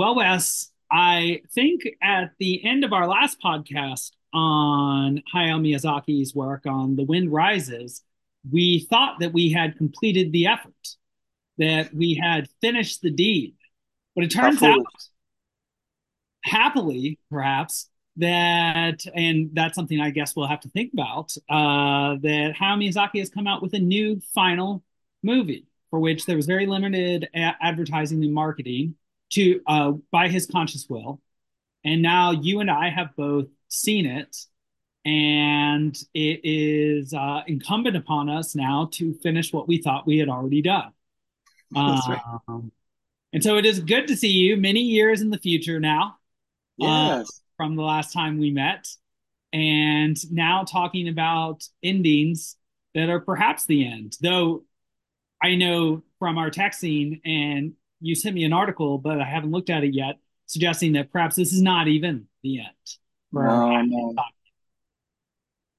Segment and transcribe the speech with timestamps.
[0.00, 6.64] Well, Wes, I think at the end of our last podcast on Hayao Miyazaki's work
[6.64, 8.02] on The Wind Rises,
[8.50, 10.96] we thought that we had completed the effort,
[11.58, 13.56] that we had finished the deed.
[14.14, 14.86] But it turns out,
[16.44, 22.54] happily, perhaps, that, and that's something I guess we'll have to think about, uh, that
[22.58, 24.82] Hayao Miyazaki has come out with a new final
[25.22, 28.94] movie for which there was very limited a- advertising and marketing
[29.30, 31.20] to uh, by his conscious will.
[31.84, 34.36] And now you and I have both seen it,
[35.04, 40.28] and it is uh, incumbent upon us now to finish what we thought we had
[40.28, 40.92] already done.
[41.72, 42.20] That's right.
[42.48, 42.72] Um,
[43.32, 46.16] and so it is good to see you many years in the future now
[46.82, 47.40] uh, Yes.
[47.56, 48.88] from the last time we met,
[49.52, 52.56] and now talking about endings
[52.94, 54.16] that are perhaps the end.
[54.20, 54.64] Though
[55.42, 59.70] I know from our texting, and you sent me an article, but I haven't looked
[59.70, 62.68] at it yet, suggesting that perhaps this is not even the end.
[63.32, 64.14] No, no.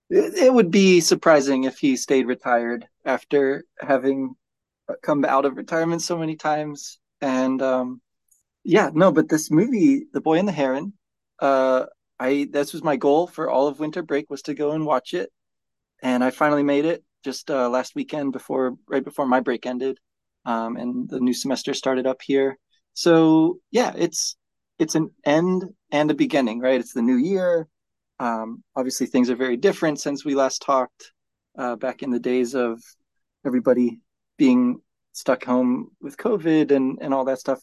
[0.09, 4.35] It, it would be surprising if he stayed retired after having
[5.01, 6.99] come out of retirement so many times.
[7.21, 8.01] And um,
[8.63, 10.93] yeah, no, but this movie, The Boy and the Heron,
[11.39, 11.85] uh,
[12.19, 15.13] I this was my goal for all of winter break was to go and watch
[15.13, 15.31] it,
[16.03, 19.97] and I finally made it just uh, last weekend before right before my break ended,
[20.45, 22.57] um, and the new semester started up here.
[22.93, 24.35] So yeah, it's
[24.79, 26.79] it's an end and a beginning, right?
[26.79, 27.67] It's the new year.
[28.19, 31.11] Um, obviously, things are very different since we last talked
[31.57, 32.81] uh, back in the days of
[33.45, 33.99] everybody
[34.37, 34.79] being
[35.13, 37.59] stuck home with COVID and and all that stuff.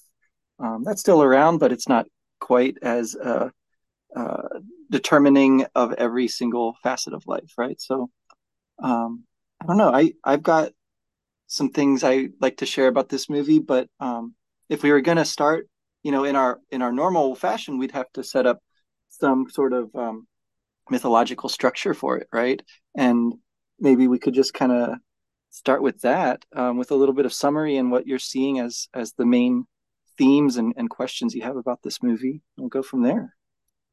[0.58, 2.06] Um, that's still around, but it's not
[2.40, 3.48] quite as uh,
[4.16, 4.48] uh,
[4.90, 7.80] determining of every single facet of life, right?
[7.80, 8.10] So
[8.82, 9.24] um,
[9.60, 9.92] I don't know.
[9.92, 10.72] I I've got
[11.48, 14.34] some things I like to share about this movie, but um,
[14.68, 15.66] if we were going to start,
[16.02, 18.58] you know, in our in our normal fashion, we'd have to set up
[19.08, 20.26] some sort of um,
[20.90, 22.62] mythological structure for it, right?
[22.94, 23.34] And
[23.80, 24.98] maybe we could just kind of
[25.50, 28.88] start with that, um, with a little bit of summary and what you're seeing as
[28.92, 29.64] as the main
[30.18, 32.42] themes and, and questions you have about this movie.
[32.58, 33.34] We'll go from there.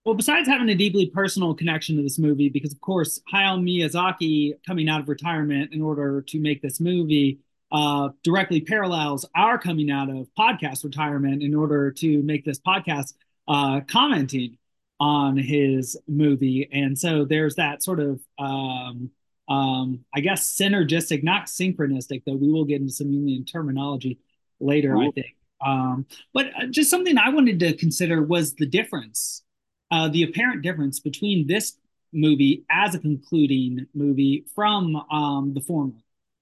[0.03, 4.53] Well, besides having a deeply personal connection to this movie, because of course, Hayao Miyazaki
[4.67, 7.39] coming out of retirement in order to make this movie
[7.75, 13.13] uh, directly parallels our coming out of podcast retirement in order to make this podcast
[13.49, 14.57] uh, commenting
[14.99, 16.69] on his movie.
[16.71, 19.11] And so there's that sort of, um,
[19.49, 24.19] um, I guess, synergistic, not synchronistic, though we will get into some Jungian terminology
[24.61, 25.35] later, I think.
[25.59, 29.43] Um, but uh, just something I wanted to consider was the difference
[29.91, 31.77] uh, the apparent difference between this
[32.13, 35.93] movie as a concluding movie from um, the former,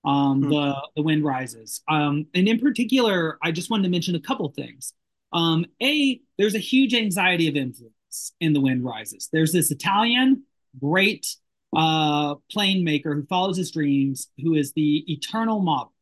[0.05, 4.15] um, Mm, the the Wind Rises, um, and in particular, I just wanted to mention
[4.15, 4.93] a couple things.
[5.31, 9.29] Um, a, there's a huge anxiety of influence in the Wind Rises.
[9.31, 10.43] There's this Italian
[10.79, 11.35] great
[11.75, 15.93] uh, plane maker who follows his dreams, who is the eternal model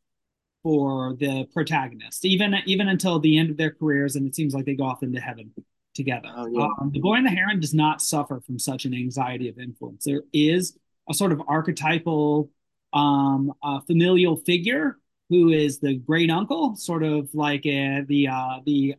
[0.63, 4.65] for the protagonist, even even until the end of their careers, and it seems like
[4.65, 5.51] they go off into heaven
[5.93, 6.29] together.
[6.35, 6.67] Oh yeah.
[6.79, 10.03] Um, the Boy and the Heron does not suffer from such an anxiety of influence.
[10.05, 10.77] There is
[11.09, 12.49] a sort of archetypal
[12.93, 14.97] um, uh, familial figure
[15.29, 18.95] who is the great uncle, sort of like uh, the uh, the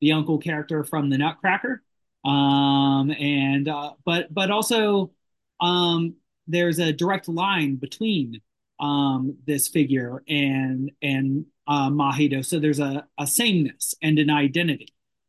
[0.00, 1.82] the uncle character from the Nutcracker,
[2.24, 5.12] um, and uh, but but also
[5.60, 6.14] um,
[6.46, 8.40] there's a direct line between
[8.80, 12.44] um, this figure and and uh, Mahito.
[12.44, 14.88] So there's a, a sameness and an identity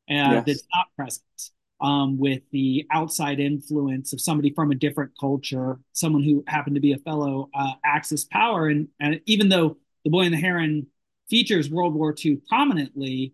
[0.10, 0.44] uh, Yes.
[0.46, 1.52] that's not present
[1.84, 6.82] um, with the outside influence of somebody from a different culture, someone who happened to
[6.82, 8.70] be a fellow uh, Axis power.
[8.70, 10.88] And, and even though The Boy and the Heron
[11.30, 13.34] features World War II prominently,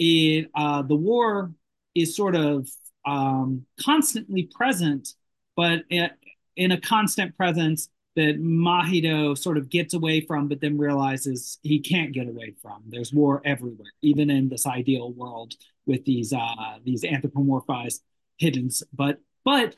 [0.00, 1.52] it uh, the war
[1.94, 2.68] is sort of
[3.06, 5.10] um, constantly present,
[5.54, 6.10] but it,
[6.56, 11.78] in a constant presence that Mahito sort of gets away from, but then realizes he
[11.78, 12.82] can't get away from.
[12.88, 15.54] There's war everywhere, even in this ideal world
[15.86, 18.00] with these uh, these anthropomorphized
[18.40, 18.82] hiddens.
[18.92, 19.74] But but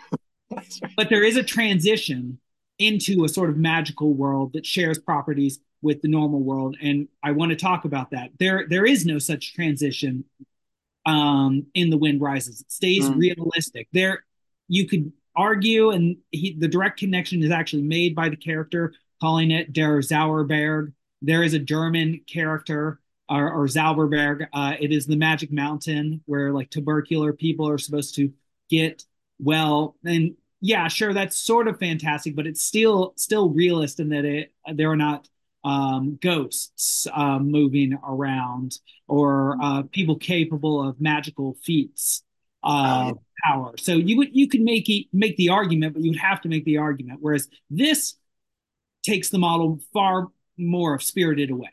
[0.97, 2.39] but there is a transition
[2.79, 7.33] into a sort of magical world that shares properties with the normal world, and I
[7.33, 8.31] want to talk about that.
[8.39, 10.25] There there is no such transition
[11.05, 12.61] um, in The Wind Rises.
[12.61, 13.89] It stays Mm, realistic.
[13.93, 14.25] There,
[14.69, 19.51] you could argue, and he, the direct connection is actually made by the character calling
[19.51, 20.93] it Der Zauberberg.
[21.23, 24.47] There is a German character or, or Zauberberg.
[24.53, 28.33] Uh, it is the magic mountain where like tubercular people are supposed to
[28.71, 29.05] get
[29.39, 29.97] well.
[30.05, 34.53] And yeah, sure, that's sort of fantastic, but it's still still realist in that it
[34.75, 35.29] there are not
[35.65, 38.79] um, ghosts uh, moving around
[39.09, 42.23] or uh, people capable of magical feats
[42.63, 43.75] uh, oh, power.
[43.79, 46.49] So you would you could make it, make the argument, but you would have to
[46.49, 47.19] make the argument.
[47.21, 48.15] Whereas this
[49.03, 51.73] takes the model far more of Spirited Away.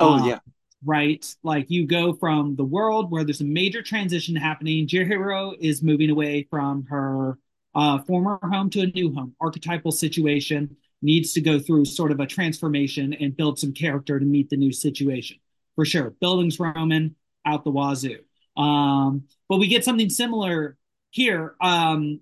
[0.00, 0.38] Oh um, yeah,
[0.84, 1.24] right.
[1.42, 4.86] Like you go from the world where there's a major transition happening.
[4.86, 7.38] Chihiro is moving away from her
[7.74, 12.20] uh, former home to a new home, archetypal situation needs to go through sort of
[12.20, 15.36] a transformation and build some character to meet the new situation.
[15.74, 16.14] For sure.
[16.22, 17.14] Bildungsroman
[17.44, 18.20] out the wazoo.
[18.56, 20.78] Um, but we get something similar
[21.10, 21.54] here.
[21.60, 22.20] Um,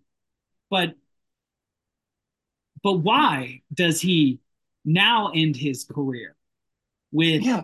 [0.71, 0.95] but
[2.83, 4.41] but why does he
[4.85, 6.37] now end his career
[7.15, 7.63] with yeah.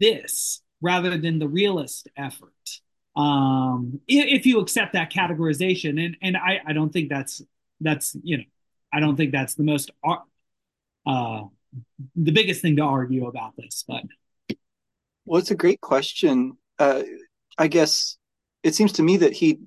[0.00, 2.52] this rather than the realist effort?
[3.14, 7.42] Um, if, if you accept that categorization, and and I, I don't think that's
[7.80, 8.44] that's you know
[8.92, 9.90] I don't think that's the most
[11.06, 11.42] uh,
[12.16, 13.84] the biggest thing to argue about this.
[13.86, 14.02] But
[15.24, 16.56] well, it's a great question.
[16.78, 17.02] Uh,
[17.58, 18.18] I guess
[18.62, 19.60] it seems to me that he,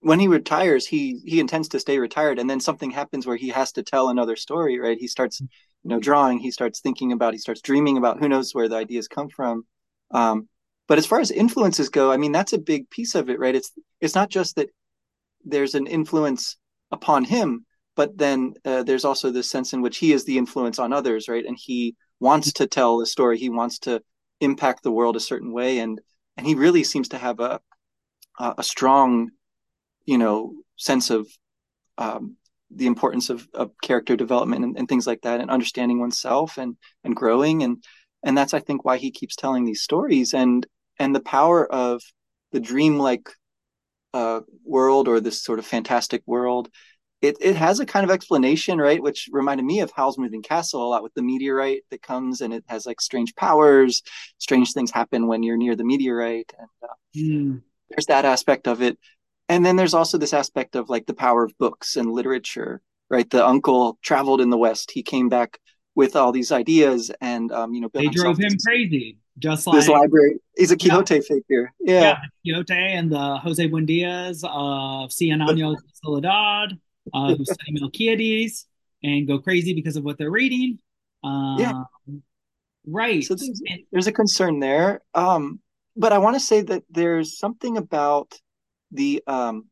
[0.00, 3.48] when he retires, he he intends to stay retired, and then something happens where he
[3.48, 4.78] has to tell another story.
[4.78, 4.98] Right?
[4.98, 5.42] He starts,
[5.86, 6.40] you know, drawing.
[6.40, 7.32] He starts thinking about.
[7.32, 8.18] He starts dreaming about.
[8.18, 9.64] Who knows where the ideas come from.
[10.10, 10.48] Um,
[10.88, 13.54] but as far as influences go, I mean, that's a big piece of it, right?
[13.54, 14.68] It's it's not just that
[15.44, 16.56] there's an influence
[16.90, 20.80] upon him, but then uh, there's also this sense in which he is the influence
[20.80, 24.02] on others right and he wants to tell a story he wants to
[24.40, 26.00] impact the world a certain way and
[26.36, 27.60] and he really seems to have a
[28.38, 29.30] a strong
[30.04, 31.26] you know sense of
[31.96, 32.36] um,
[32.76, 36.76] the importance of, of character development and, and, things like that and understanding oneself and
[37.04, 37.82] and growing and
[38.22, 40.66] and that's i think why he keeps telling these stories and
[40.98, 42.02] and the power of
[42.52, 43.28] the dreamlike
[44.14, 46.70] uh, world or this sort of fantastic world
[47.22, 49.02] it, it has a kind of explanation, right?
[49.02, 52.52] Which reminded me of Howl's Moving Castle a lot with the meteorite that comes and
[52.52, 54.02] it has like strange powers.
[54.38, 56.52] Strange things happen when you're near the meteorite.
[56.58, 57.62] And uh, mm.
[57.88, 58.98] there's that aspect of it.
[59.48, 63.28] And then there's also this aspect of like the power of books and literature, right?
[63.28, 64.90] The uncle traveled in the West.
[64.90, 65.58] He came back
[65.94, 69.18] with all these ideas and, um, you know, they drove him crazy.
[69.38, 71.20] Just like this library, he's a Quixote yeah.
[71.20, 71.72] figure.
[71.78, 72.00] Yeah.
[72.00, 76.78] yeah, Quixote and the Jose Buendias of Cien Años de Soledad
[77.12, 78.64] uh, who study Melquiades
[79.02, 80.78] and go crazy because of what they're reading.
[81.22, 81.82] Um, yeah.
[82.86, 83.24] Right.
[83.24, 83.60] So there's,
[83.92, 85.02] there's a concern there.
[85.14, 85.60] Um,
[85.96, 88.38] but I want to say that there's something about
[88.90, 89.66] the um,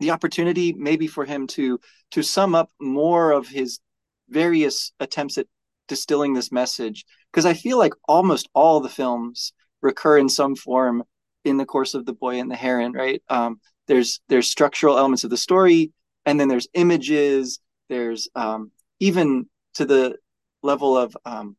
[0.00, 1.80] the opportunity maybe for him to
[2.12, 3.80] to sum up more of his
[4.28, 5.46] various attempts at
[5.88, 7.04] distilling this message.
[7.30, 11.04] Because I feel like almost all the films recur in some form
[11.44, 13.22] in the course of the boy and the heron right?
[13.28, 15.92] Um, there's there's structural elements of the story
[16.24, 18.70] and then there's images there's um,
[19.00, 20.16] even to the
[20.62, 21.56] level of um,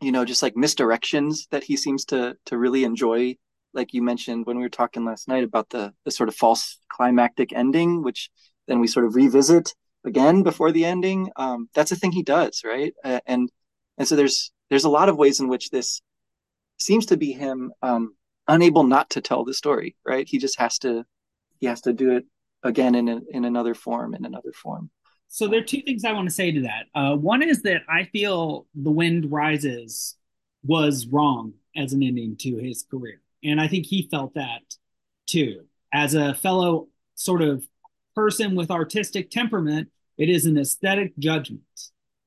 [0.00, 3.36] you know just like misdirections that he seems to to really enjoy
[3.74, 6.78] like you mentioned when we were talking last night about the the sort of false
[6.88, 8.30] climactic ending which
[8.68, 9.74] then we sort of revisit
[10.04, 12.94] again before the ending um, that's a thing he does right?
[13.04, 13.50] Uh, and
[13.98, 16.00] and so there's there's a lot of ways in which this
[16.78, 18.14] seems to be him um,
[18.48, 20.28] unable not to tell the story right?
[20.28, 21.04] He just has to
[21.60, 22.24] he has to do it
[22.62, 24.90] again in a, in another form in another form.
[25.28, 26.86] So there are two things i want to say to that.
[26.94, 30.16] Uh, one is that i feel the wind rises
[30.64, 34.62] was wrong as an ending to his career and i think he felt that
[35.26, 37.64] too as a fellow sort of
[38.14, 41.60] person with artistic temperament it is an aesthetic judgment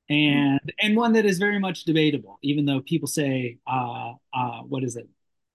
[0.10, 4.84] and and one that is very much debatable even though people say uh uh what
[4.84, 5.08] is it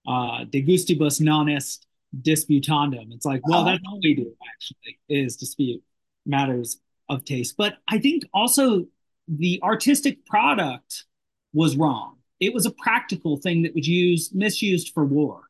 [0.07, 1.85] uh de gustibus non est
[2.19, 3.13] disputandum.
[3.13, 5.81] It's like, well, that's all we do actually is dispute
[6.25, 7.55] matters of taste.
[7.57, 8.85] But I think also
[9.27, 11.05] the artistic product
[11.53, 12.17] was wrong.
[12.39, 15.41] It was a practical thing that was used misused for war.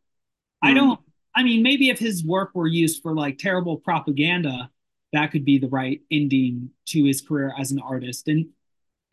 [0.61, 0.75] I hmm.
[0.75, 0.99] don't
[1.35, 4.69] I mean maybe if his work were used for like terrible propaganda,
[5.13, 8.27] that could be the right ending to his career as an artist.
[8.27, 8.47] And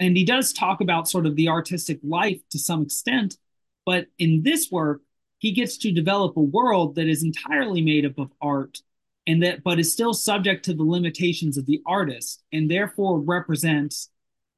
[0.01, 3.37] and he does talk about sort of the artistic life to some extent,
[3.85, 5.03] but in this work
[5.39, 8.79] he gets to develop a world that is entirely made up of art
[9.27, 14.11] and that but is still subject to the limitations of the artist and therefore represents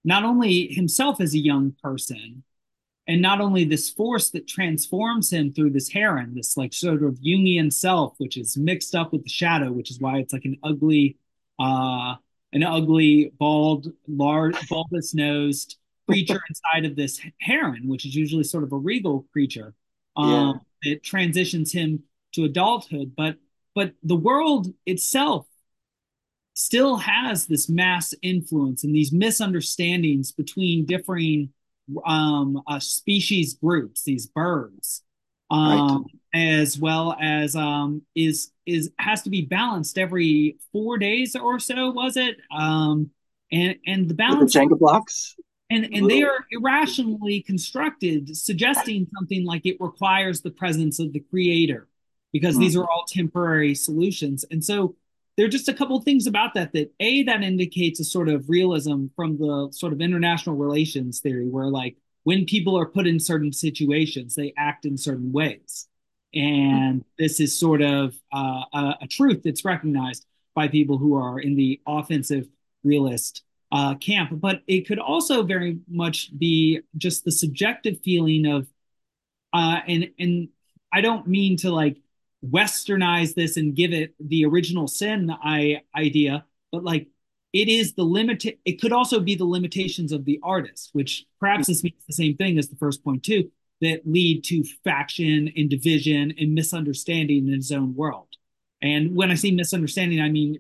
[0.05, 2.43] not only himself as a young person
[3.07, 7.15] and not only this force that transforms him through this heron this like sort of
[7.15, 10.57] jungian self which is mixed up with the shadow which is why it's like an
[10.63, 11.17] ugly
[11.59, 12.15] uh
[12.53, 15.77] an ugly bald large bulbous nosed
[16.09, 19.75] creature inside of this heron which is usually sort of a regal creature
[20.17, 22.03] um, it transitions him
[22.33, 23.13] to adulthood.
[23.17, 23.37] But
[23.75, 25.47] but the world itself
[26.55, 31.51] still has this mass influence and these misunderstandings between differing
[32.05, 35.03] um, uh, species groups, these birds,
[35.51, 36.59] um, right.
[36.59, 41.91] as well as um, is is has to be balanced every four days or so.
[41.91, 42.37] Was it?
[42.51, 43.11] Um,
[43.51, 45.37] and and the balance Jenga blocks.
[45.73, 51.21] And and they are irrationally constructed, suggesting something like it requires the presence of the
[51.21, 51.87] creator,
[52.33, 52.59] because mm.
[52.59, 54.45] these are all temporary solutions.
[54.51, 54.97] And so
[55.41, 58.51] there are just a couple things about that that a that indicates a sort of
[58.51, 63.19] realism from the sort of international relations theory where like when people are put in
[63.19, 65.89] certain situations they act in certain ways.
[66.35, 71.41] And this is sort of uh, a, a, truth that's recognized by people who are
[71.41, 72.47] in the offensive
[72.85, 73.43] realist
[73.73, 74.33] uh, camp.
[74.35, 78.69] But it could also very much be just the subjective feeling of
[79.55, 80.49] uh, and and
[80.93, 81.97] i don't mean to like
[82.45, 87.09] westernize this and give it the original sin I, idea, but like
[87.53, 88.45] it is the limit.
[88.65, 92.37] It could also be the limitations of the artist, which perhaps this means the same
[92.37, 97.55] thing as the first point too, that lead to faction and division and misunderstanding in
[97.55, 98.29] his own world.
[98.83, 100.59] And when I say misunderstanding, I mean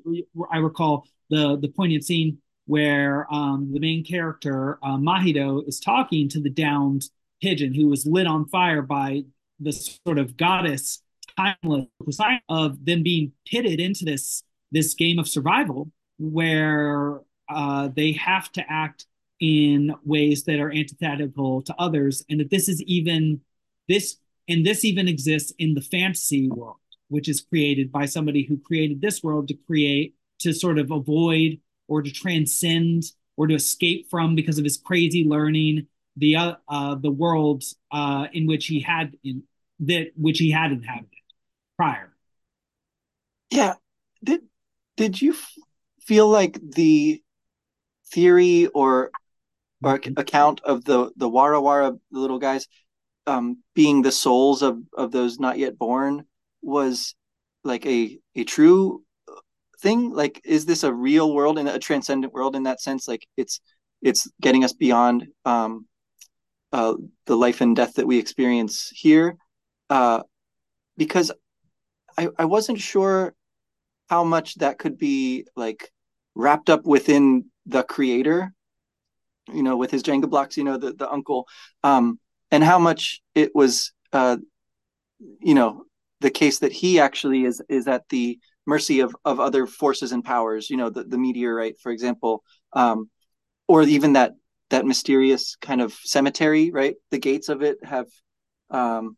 [0.52, 6.28] I recall the the poignant scene where um, the main character uh, Mahito is talking
[6.28, 7.04] to the downed
[7.40, 9.22] pigeon who was lit on fire by
[9.58, 11.02] the sort of goddess
[11.36, 11.86] timeless
[12.48, 18.64] of them being pitted into this this game of survival where uh, they have to
[18.68, 19.06] act
[19.40, 23.40] in ways that are antithetical to others, and that this is even
[23.88, 24.16] this
[24.48, 26.76] and this even exists in the fantasy world,
[27.08, 31.58] which is created by somebody who created this world to create to sort of avoid
[31.88, 33.04] or to transcend
[33.36, 38.26] or to escape from because of his crazy learning the uh, uh the world uh,
[38.32, 39.42] in which he had in
[39.80, 41.19] that which he had inhabited
[41.80, 42.12] prior.
[43.50, 43.74] Yeah.
[44.22, 44.42] Did
[44.96, 45.54] did you f-
[46.02, 47.22] feel like the
[48.12, 49.12] theory or
[49.82, 52.66] or account of the the Wara Wara the little guys
[53.26, 56.26] um, being the souls of of those not yet born
[56.60, 57.14] was
[57.64, 59.02] like a a true
[59.80, 60.12] thing?
[60.12, 63.08] Like, is this a real world and a transcendent world in that sense?
[63.08, 63.60] Like, it's
[64.02, 65.86] it's getting us beyond um,
[66.74, 66.94] uh,
[67.24, 69.36] the life and death that we experience here.
[69.88, 70.22] Uh,
[70.98, 71.32] because
[72.20, 73.34] I, I wasn't sure
[74.10, 75.90] how much that could be like
[76.34, 78.52] wrapped up within the creator,
[79.50, 81.48] you know, with his Jenga blocks, you know, the, the uncle,
[81.82, 82.18] um,
[82.50, 84.36] and how much it was, uh,
[85.40, 85.84] you know,
[86.20, 90.22] the case that he actually is is at the mercy of of other forces and
[90.22, 92.42] powers, you know, the, the meteorite, for example,
[92.74, 93.08] um,
[93.66, 94.32] or even that
[94.68, 96.96] that mysterious kind of cemetery, right?
[97.10, 98.08] The gates of it have
[98.70, 99.16] um,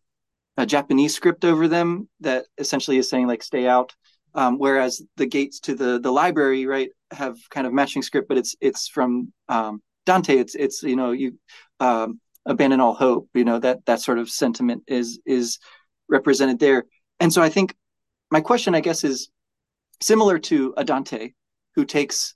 [0.56, 3.94] a Japanese script over them that essentially is saying like stay out.
[4.34, 8.38] Um, whereas the gates to the the library right have kind of matching script, but
[8.38, 10.38] it's it's from um, Dante.
[10.38, 11.38] It's it's you know you
[11.80, 13.28] um, abandon all hope.
[13.34, 15.58] You know that that sort of sentiment is is
[16.08, 16.84] represented there.
[17.20, 17.74] And so I think
[18.30, 19.28] my question, I guess, is
[20.00, 21.32] similar to a Dante
[21.74, 22.34] who takes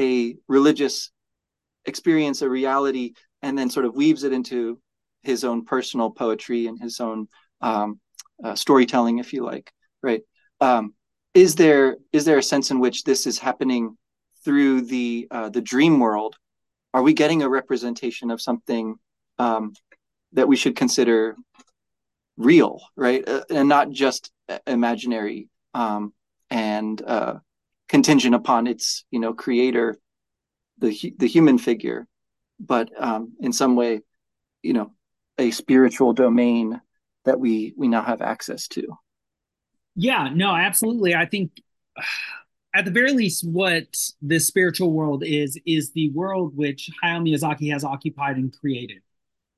[0.00, 1.10] a religious
[1.84, 4.80] experience, a reality, and then sort of weaves it into
[5.22, 7.28] his own personal poetry and his own
[7.60, 8.00] um,
[8.42, 10.22] uh, storytelling, if you like, right?
[10.60, 10.94] Um,
[11.34, 13.96] is there is there a sense in which this is happening
[14.44, 16.36] through the uh, the dream world?
[16.92, 18.96] Are we getting a representation of something
[19.38, 19.72] um,
[20.32, 21.36] that we should consider
[22.36, 24.30] real, right, uh, and not just
[24.66, 26.12] imaginary um,
[26.50, 27.34] and uh,
[27.88, 29.98] contingent upon its you know creator,
[30.78, 32.06] the the human figure,
[32.60, 34.00] but um, in some way,
[34.62, 34.92] you know,
[35.38, 36.80] a spiritual domain
[37.24, 38.82] that we we now have access to.
[39.96, 41.14] Yeah no absolutely.
[41.14, 41.52] I think
[42.74, 43.86] at the very least what
[44.20, 49.02] the spiritual world is is the world which hayao miyazaki has occupied and created.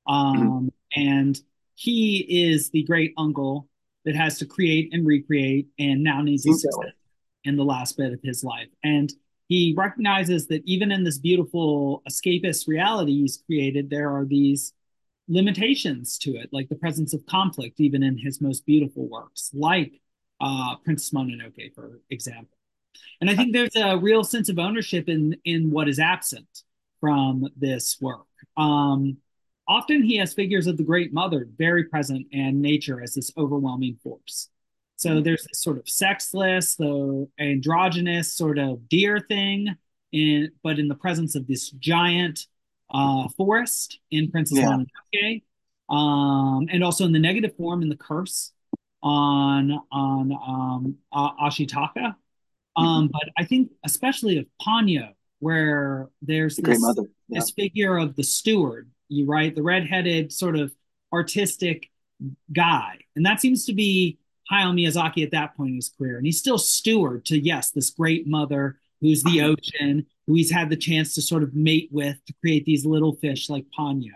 [0.06, 0.68] Um, mm-hmm.
[1.00, 1.40] and
[1.74, 2.18] he
[2.50, 3.68] is the great uncle
[4.04, 6.94] that has to create and recreate and now needs assistance
[7.44, 8.68] in the last bit of his life.
[8.84, 9.12] And
[9.48, 14.72] he recognizes that even in this beautiful escapist reality he's created there are these
[15.28, 20.00] limitations to it, like the presence of conflict, even in his most beautiful works, like
[20.40, 22.56] uh, Princess Mononoke, for example.
[23.20, 26.62] And I think there's a real sense of ownership in in what is absent
[27.00, 28.26] from this work.
[28.56, 29.18] Um,
[29.68, 33.98] often he has figures of the Great Mother very present and nature as this overwhelming
[34.02, 34.48] force.
[34.96, 35.22] So mm-hmm.
[35.22, 39.76] there's this sort of sexless, the androgynous sort of deer thing,
[40.12, 42.46] in but in the presence of this giant
[42.90, 44.66] uh, Forest in Princess yeah.
[44.66, 45.42] Mononoke,
[45.88, 48.52] um, and also in the negative form in the Curse
[49.02, 52.16] on on um, uh, Ashitaka.
[52.76, 53.06] Um, mm-hmm.
[53.12, 57.02] But I think especially of Ponyo, where there's this, yeah.
[57.28, 60.72] this figure of the steward you right the redheaded sort of
[61.12, 61.90] artistic
[62.52, 64.18] guy and that seems to be
[64.50, 67.90] Hayao Miyazaki at that point in his career and he's still steward to yes this
[67.90, 72.16] great mother who's the ocean who he's had the chance to sort of mate with
[72.26, 74.12] to create these little fish like Ponyo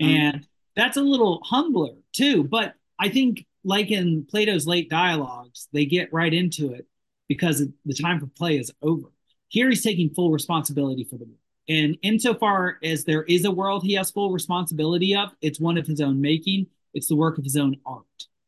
[0.00, 0.04] mm-hmm.
[0.04, 5.84] and that's a little humbler too but I think like in Plato's late dialogues they
[5.84, 6.86] get right into it
[7.28, 9.08] because the time for play is over
[9.48, 13.82] here he's taking full responsibility for the world and insofar as there is a world
[13.82, 16.66] he has full responsibility of, it's one of his own making.
[16.94, 18.04] It's the work of his own art.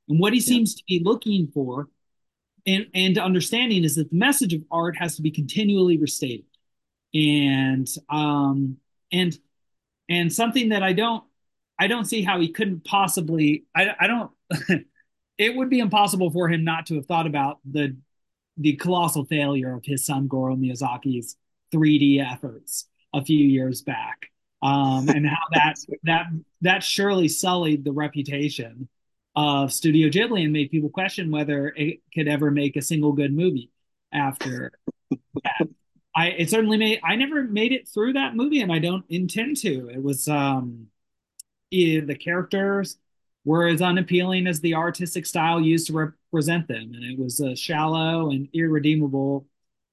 [0.09, 0.47] And what he yeah.
[0.47, 1.89] seems to be looking for
[2.67, 6.47] and, and understanding is that the message of art has to be continually restated.
[7.15, 8.79] And um
[9.13, 9.39] and
[10.09, 11.25] and something that I don't
[11.79, 14.31] I don't see how he couldn't possibly I, I don't
[15.39, 17.97] it would be impossible for him not to have thought about the
[18.57, 21.37] the colossal failure of his son Goro Miyazaki's
[21.73, 24.31] 3D efforts a few years back,
[24.63, 26.27] um, and how that that
[26.63, 28.89] that surely sullied the reputation
[29.37, 33.35] of Studio Ghibli and made people question whether it could ever make a single good
[33.35, 33.71] movie
[34.13, 34.71] after
[35.43, 35.69] that.
[36.15, 39.57] I it certainly made I never made it through that movie and I don't intend
[39.59, 39.89] to.
[39.89, 40.89] It was um
[41.71, 42.99] it, the characters
[43.45, 47.57] were as unappealing as the artistic style used to represent them and it was a
[47.57, 49.47] shallow and irredeemable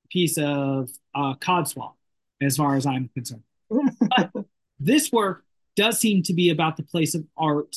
[0.09, 1.93] piece of uh, codswallop
[2.41, 3.43] as far as I'm concerned.
[4.79, 5.43] this work
[5.75, 7.75] does seem to be about the place of art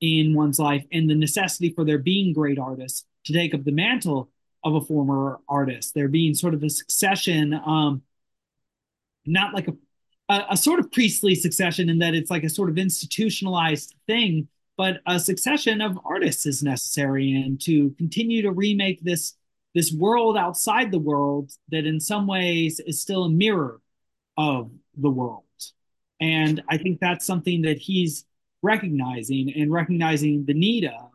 [0.00, 3.72] in one's life and the necessity for there being great artists to take up the
[3.72, 4.28] mantle
[4.64, 5.94] of a former artist.
[5.94, 8.02] There being sort of a succession, um,
[9.26, 9.74] not like a,
[10.28, 14.48] a, a sort of priestly succession in that it's like a sort of institutionalized thing,
[14.76, 19.34] but a succession of artists is necessary and to continue to remake this
[19.74, 23.80] this world outside the world that in some ways is still a mirror
[24.36, 25.44] of the world.
[26.20, 28.26] And I think that's something that he's
[28.62, 31.11] recognizing and recognizing the need of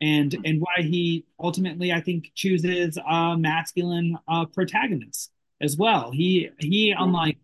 [0.00, 5.30] and and why he ultimately I think chooses a masculine uh, protagonist
[5.60, 6.10] as well.
[6.10, 7.38] He he unlike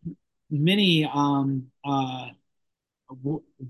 [0.51, 2.29] many um, uh,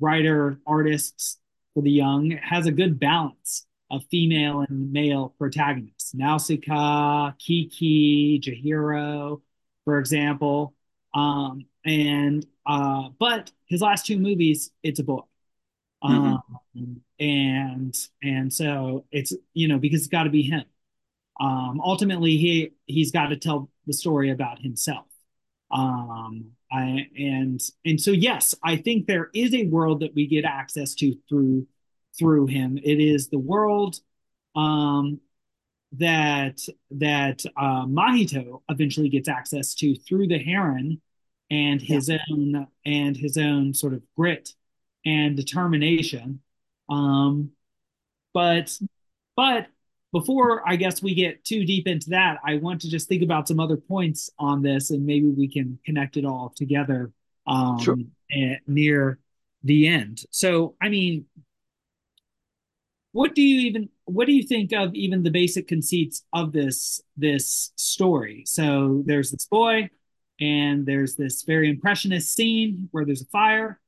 [0.00, 1.38] writer artists
[1.72, 6.14] for the young has a good balance of female and male protagonists.
[6.14, 9.40] Nausicaa, Kiki, Chihiro,
[9.84, 10.74] for example.
[11.14, 15.20] Um, and uh, but his last two movies, it's a boy.
[16.04, 16.54] Mm-hmm.
[16.76, 20.64] Um, and and so it's you know because it's got to be him.
[21.40, 25.06] Um, ultimately, he he's got to tell the story about himself.
[25.70, 30.44] Um, I, and and so yes, I think there is a world that we get
[30.44, 31.66] access to through
[32.18, 32.78] through him.
[32.82, 33.96] It is the world
[34.54, 35.20] um,
[35.92, 36.60] that
[36.92, 41.00] that uh, Mahito eventually gets access to through the Heron
[41.50, 42.18] and his yeah.
[42.30, 44.50] own and his own sort of grit
[45.04, 46.40] and determination.
[46.88, 47.50] Um,
[48.32, 48.78] but
[49.36, 49.66] but
[50.12, 53.48] before I guess we get too deep into that, I want to just think about
[53.48, 57.12] some other points on this, and maybe we can connect it all together
[57.46, 57.96] um, sure.
[58.66, 59.18] near
[59.62, 60.24] the end.
[60.30, 61.26] So, I mean,
[63.14, 67.00] what do you even what do you think of even the basic conceits of this
[67.16, 69.88] this story so there's this boy
[70.40, 73.80] and there's this very impressionist scene where there's a fire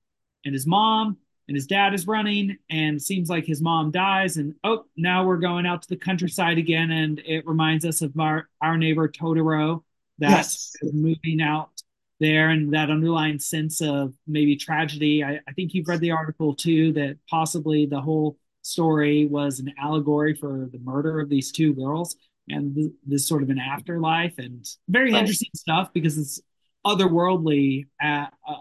[0.47, 4.55] and his mom and his dad is running and seems like his mom dies and
[4.65, 8.49] oh now we're going out to the countryside again and it reminds us of our,
[8.63, 9.83] our neighbor totoro
[10.19, 10.93] that's yes.
[10.95, 11.71] moving out
[12.19, 16.55] there and that underlying sense of maybe tragedy I, I think you've read the article
[16.55, 21.75] too that possibly the whole story was an allegory for the murder of these two
[21.75, 22.17] girls
[22.49, 25.21] and th- this sort of an afterlife and very right.
[25.21, 26.41] interesting stuff because it's
[26.87, 27.87] otherworldly.
[28.01, 28.55] At, uh,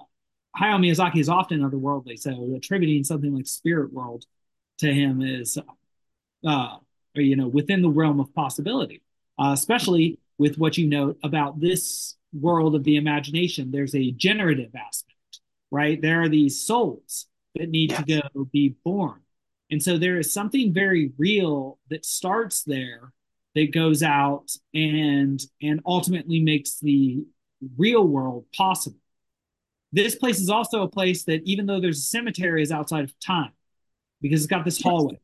[0.60, 4.26] Hayao Miyazaki is often otherworldly, so attributing something like spirit world
[4.80, 5.58] to him is,
[6.46, 6.78] uh,
[7.14, 9.02] you know, within the realm of possibility.
[9.38, 14.74] Uh, especially with what you note about this world of the imagination, there's a generative
[14.76, 15.42] aspect,
[15.72, 16.02] right?
[16.02, 18.04] There are these souls that need yes.
[18.06, 19.22] to go be born
[19.72, 23.12] and so there is something very real that starts there
[23.56, 27.26] that goes out and and ultimately makes the
[27.78, 29.00] real world possible.
[29.96, 33.20] This place is also a place that even though there's a cemetery is outside of
[33.20, 33.52] time
[34.22, 35.20] because it's got this hallway.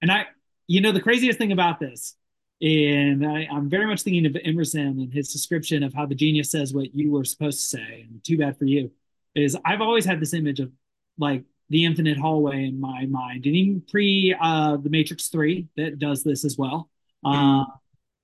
[0.00, 0.26] And I
[0.66, 2.16] you know the craziest thing about this
[2.64, 6.50] and I, am very much thinking of Emerson and his description of how the genius
[6.50, 8.90] says what you were supposed to say, and too bad for you.
[9.34, 10.70] Is I've always had this image of
[11.18, 15.98] like the infinite hallway in my mind, and even pre uh, the Matrix Three that
[15.98, 16.88] does this as well,
[17.24, 17.64] uh,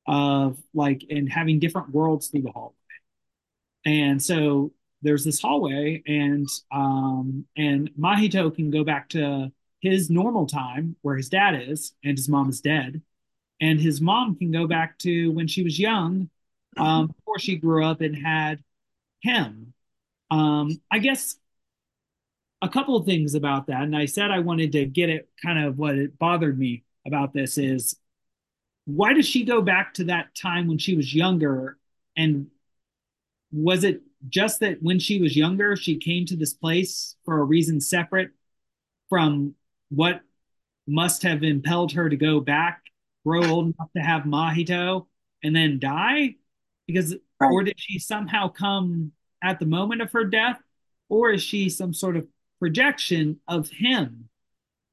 [0.07, 2.74] of like and having different worlds through the hallway,
[3.85, 4.72] and so
[5.03, 11.17] there's this hallway, and um, and Mahito can go back to his normal time where
[11.17, 13.03] his dad is, and his mom is dead,
[13.61, 16.29] and his mom can go back to when she was young,
[16.77, 18.63] um, before she grew up and had
[19.23, 19.73] him.
[20.31, 21.37] Um, I guess
[22.63, 25.65] a couple of things about that, and I said I wanted to get it kind
[25.65, 27.97] of what it bothered me about this is
[28.85, 31.79] why does she go back to that time when she was younger?
[32.17, 32.49] And
[33.53, 37.45] was it just that when she was younger she came to this place for a
[37.45, 38.31] reason separate
[39.09, 39.55] from
[39.91, 40.21] what
[40.87, 42.83] must have impelled her to go back
[43.25, 45.07] grow old enough to have mahito
[45.43, 46.35] and then die
[46.87, 47.51] because right.
[47.51, 50.61] or did she somehow come at the moment of her death
[51.09, 52.27] or is she some sort of
[52.59, 54.29] projection of him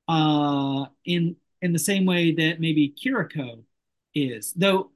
[0.07, 3.63] uh in in the same way that maybe kiriko
[4.15, 4.91] is though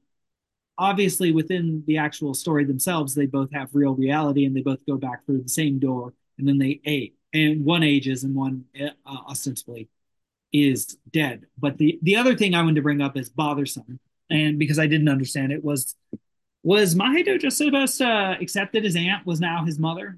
[0.78, 4.98] obviously within the actual story themselves they both have real reality and they both go
[4.98, 8.90] back through the same door and then they ate and one ages and one uh,
[9.06, 9.90] ostensibly
[10.54, 11.46] is dead.
[11.58, 14.00] But the the other thing i wanted to bring up is bothersome.
[14.30, 15.96] And because i didn't understand it was
[16.64, 20.18] was mahito just supposed to accept that his aunt was now his mother?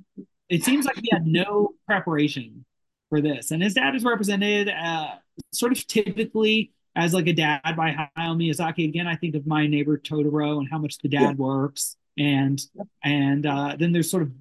[0.49, 2.65] It seems like he had no preparation
[3.09, 3.51] for this.
[3.51, 5.15] And his dad is represented uh,
[5.51, 8.87] sort of typically as like a dad by Hayao Miyazaki.
[8.87, 11.33] Again, I think of My Neighbor Totoro and how much the dad yeah.
[11.33, 12.61] works, and
[13.03, 14.31] and uh, then there's sort of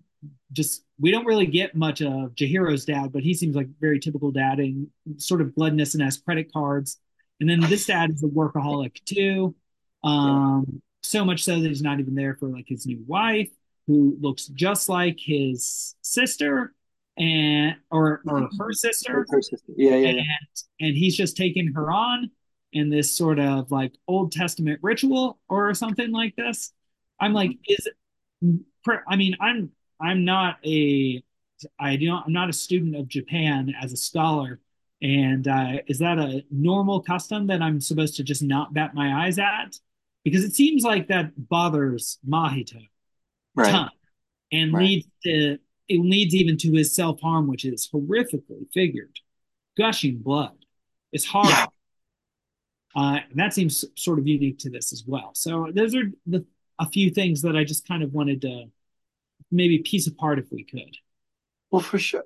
[0.52, 4.30] just we don't really get much of Chihiro's dad, but he seems like very typical
[4.30, 6.98] dad and sort of gluttonous and has credit cards.
[7.40, 9.54] And then this dad is a workaholic too.
[10.04, 10.78] Um, yeah.
[11.02, 13.50] so much so that he's not even there for like his new wife,
[13.86, 16.74] who looks just like his sister
[17.16, 19.26] and or or her sister.
[19.28, 19.72] Her sister.
[19.76, 20.86] Yeah, yeah, and, yeah.
[20.86, 22.30] And he's just taking her on
[22.72, 26.72] in this sort of like Old Testament ritual or something like this.
[27.20, 27.88] I'm like, is
[29.08, 31.22] I mean, I'm I'm not a
[31.78, 34.60] I do not I'm not a student of Japan as a scholar.
[35.00, 39.24] And uh, is that a normal custom that I'm supposed to just not bat my
[39.24, 39.76] eyes at?
[40.24, 42.86] Because it seems like that bothers Mahito
[43.56, 43.88] right.
[44.52, 44.82] and right.
[44.82, 45.58] leads to
[45.88, 49.18] it leads even to his self harm, which is horrifically figured,
[49.76, 50.56] gushing blood.
[51.12, 51.48] It's hard.
[51.48, 51.66] Yeah.
[52.94, 55.30] Uh, and that seems sort of unique to this as well.
[55.34, 56.44] So those are the
[56.78, 58.64] a few things that I just kind of wanted to
[59.50, 60.96] maybe piece apart if we could.
[61.70, 62.24] Well, for sure.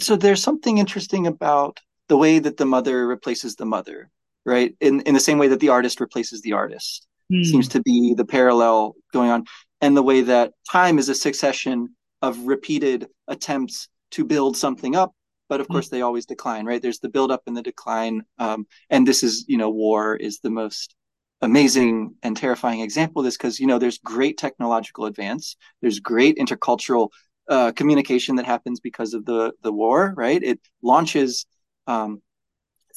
[0.00, 4.10] So there's something interesting about the way that the mother replaces the mother,
[4.44, 4.74] right?
[4.80, 7.06] In in the same way that the artist replaces the artist.
[7.30, 7.44] Hmm.
[7.44, 9.44] Seems to be the parallel going on.
[9.80, 15.14] And the way that time is a succession of repeated attempts to build something up
[15.48, 15.74] but of mm-hmm.
[15.74, 16.82] course they always decline right?
[16.82, 20.50] There's the buildup and the decline um, and this is you know war is the
[20.50, 20.94] most
[21.40, 26.38] amazing and terrifying example of this because you know there's great technological advance there's great
[26.38, 27.10] intercultural
[27.48, 30.42] uh, communication that happens because of the the war right?
[30.42, 31.46] It launches
[31.86, 32.22] um,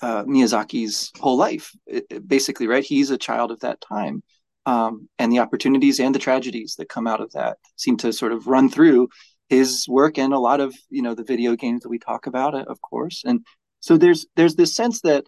[0.01, 2.83] uh, miyazaki's whole life it, it basically right?
[2.83, 4.23] He's a child of that time
[4.67, 8.33] um, and the opportunities and the tragedies that come out of that seem to sort
[8.33, 9.07] of run through
[9.49, 12.53] his work and a lot of you know the video games that we talk about
[12.55, 13.23] uh, of course.
[13.25, 13.45] And
[13.79, 15.25] so there's there's this sense that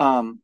[0.00, 0.40] um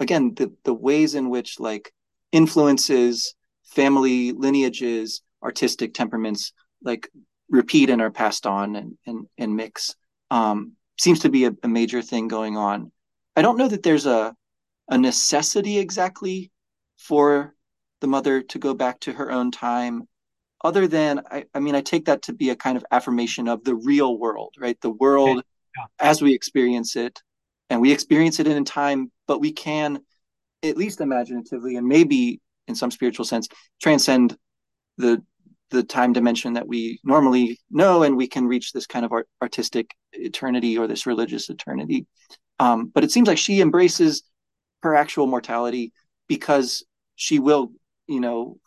[0.00, 1.92] again the the ways in which like
[2.32, 7.08] influences family lineages artistic temperaments like
[7.50, 9.94] repeat and are passed on and and, and mix
[10.30, 12.90] um seems to be a, a major thing going on.
[13.36, 14.34] I don't know that there's a
[14.88, 16.50] a necessity exactly
[16.98, 17.54] for
[18.00, 20.08] the mother to go back to her own time
[20.62, 23.64] other than I, I mean i take that to be a kind of affirmation of
[23.64, 24.80] the real world right?
[24.80, 25.42] The world
[25.76, 25.84] yeah.
[26.00, 27.20] as we experience it
[27.70, 30.00] and we experience it in time but we can
[30.62, 33.48] at least imaginatively and maybe in some spiritual sense
[33.80, 34.36] transcend
[34.96, 35.22] the
[35.70, 39.28] the time dimension that we normally know and we can reach this kind of art,
[39.42, 42.06] artistic eternity or this religious eternity.
[42.58, 44.22] Um, but it seems like she embraces
[44.82, 45.92] her actual mortality
[46.26, 46.84] because
[47.16, 47.72] she will
[48.06, 48.58] you know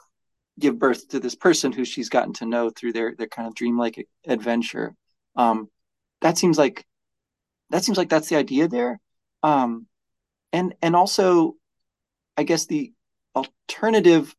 [0.60, 3.56] give birth to this person who she's gotten to know through their their kind of
[3.56, 4.96] dreamlike adventure.
[5.36, 5.70] Um
[6.22, 6.86] that seems like
[7.70, 9.00] that seems like that's the idea there.
[9.44, 9.88] Um
[10.54, 11.56] and and also
[12.38, 12.92] i guess the
[13.36, 14.36] alternative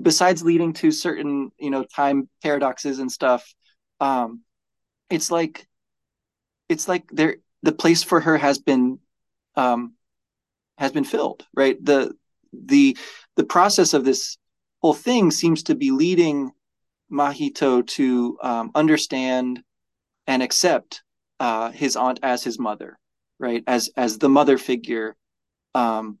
[0.00, 3.54] besides leading to certain you know time paradoxes and stuff
[4.00, 4.40] um
[5.10, 5.66] it's like
[6.68, 8.98] it's like there the place for her has been
[9.56, 9.94] um
[10.78, 11.82] has been filled right?
[11.84, 12.14] The
[12.52, 12.96] the
[13.36, 14.38] the process of this
[14.80, 16.52] whole thing seems to be leading
[17.10, 19.62] Mahito to um, understand
[20.26, 21.02] and accept
[21.40, 22.98] uh, his aunt as his mother,
[23.38, 23.64] right?
[23.66, 25.16] As as the mother figure
[25.74, 26.18] um,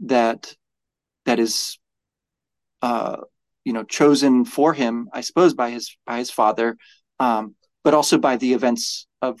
[0.00, 0.54] that
[1.26, 1.78] that is,
[2.82, 3.18] uh,
[3.64, 6.76] you know, chosen for him, I suppose, by his by his father,
[7.20, 9.40] um, but also by the events of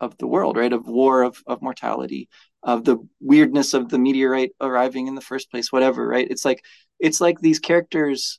[0.00, 0.72] of the world, right?
[0.72, 2.28] Of war, of of mortality,
[2.62, 6.28] of the weirdness of the meteorite arriving in the first place, whatever, right?
[6.30, 6.62] It's like
[7.00, 8.38] it's like these characters,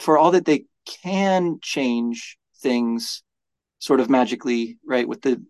[0.00, 0.64] for all that they
[1.02, 3.22] can change things,
[3.78, 5.42] sort of magically, right, with the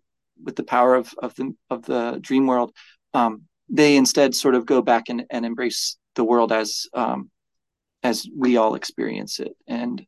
[0.43, 2.73] with the power of of the of the dream world,
[3.15, 7.31] um, they instead sort of go back and, and embrace the world as um,
[8.03, 9.53] as we all experience it.
[9.67, 10.05] And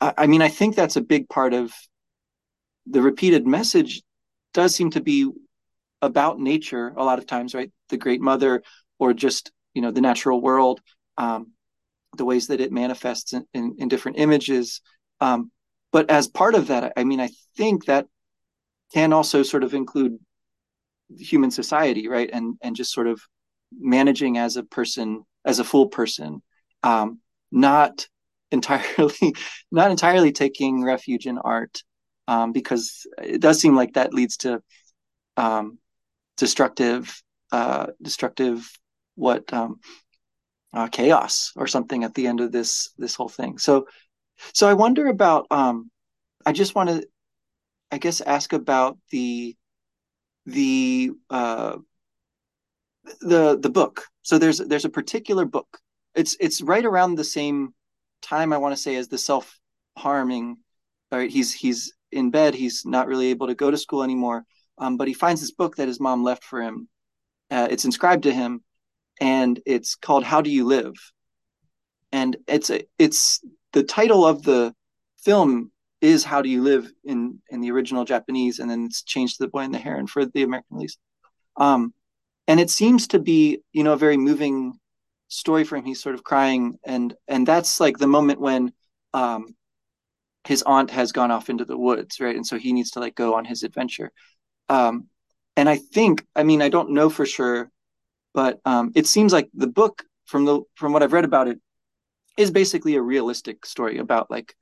[0.00, 1.72] I, I mean, I think that's a big part of
[2.86, 4.02] the repeated message
[4.52, 5.30] does seem to be
[6.02, 7.72] about nature a lot of times, right?
[7.88, 8.62] The great mother
[8.98, 10.80] or just, you know, the natural world,
[11.16, 11.52] um,
[12.16, 14.80] the ways that it manifests in, in, in different images.
[15.20, 15.50] Um,
[15.92, 18.06] but as part of that, I mean, I think that
[18.92, 20.18] can also sort of include
[21.18, 22.30] human society, right?
[22.32, 23.20] And and just sort of
[23.72, 26.42] managing as a person, as a full person,
[26.82, 28.06] um, not
[28.50, 29.34] entirely
[29.70, 31.82] not entirely taking refuge in art,
[32.28, 34.62] um, because it does seem like that leads to
[35.36, 35.78] um,
[36.36, 37.22] destructive
[37.52, 38.68] uh, destructive
[39.14, 39.78] what um,
[40.74, 43.58] uh, chaos or something at the end of this this whole thing.
[43.58, 43.86] So
[44.52, 45.90] so I wonder about um,
[46.44, 47.06] I just want to
[47.90, 49.56] I guess ask about the
[50.46, 51.76] the uh,
[53.20, 54.06] the the book.
[54.22, 55.78] So there's there's a particular book.
[56.14, 57.74] It's it's right around the same
[58.22, 59.58] time I want to say as the self
[59.96, 60.56] harming.
[61.12, 62.54] All right, he's he's in bed.
[62.54, 64.44] He's not really able to go to school anymore.
[64.78, 66.88] Um, but he finds this book that his mom left for him.
[67.50, 68.64] Uh, it's inscribed to him,
[69.20, 70.94] and it's called "How Do You Live?"
[72.12, 73.40] And it's a, it's
[73.72, 74.74] the title of the
[75.22, 79.36] film is How Do You Live in in the original Japanese, and then it's changed
[79.36, 80.96] to The Boy and the Heron for the American release.
[81.56, 81.94] Um,
[82.46, 84.78] and it seems to be, you know, a very moving
[85.28, 85.84] story for him.
[85.84, 88.72] He's sort of crying, and and that's like the moment when
[89.12, 89.54] um,
[90.44, 92.36] his aunt has gone off into the woods, right?
[92.36, 94.12] And so he needs to like go on his adventure.
[94.68, 95.08] Um,
[95.56, 97.70] and I think, I mean, I don't know for sure,
[98.34, 101.60] but um, it seems like the book, from the from what I've read about it,
[102.36, 104.54] is basically a realistic story about like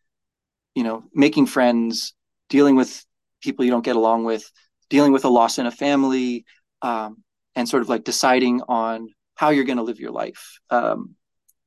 [0.75, 2.15] you know making friends
[2.49, 3.05] dealing with
[3.43, 4.51] people you don't get along with
[4.91, 6.45] dealing with a loss in a family
[6.83, 7.23] um,
[7.57, 10.59] and sort of like deciding on how you're going to live your life.
[10.71, 11.17] Um,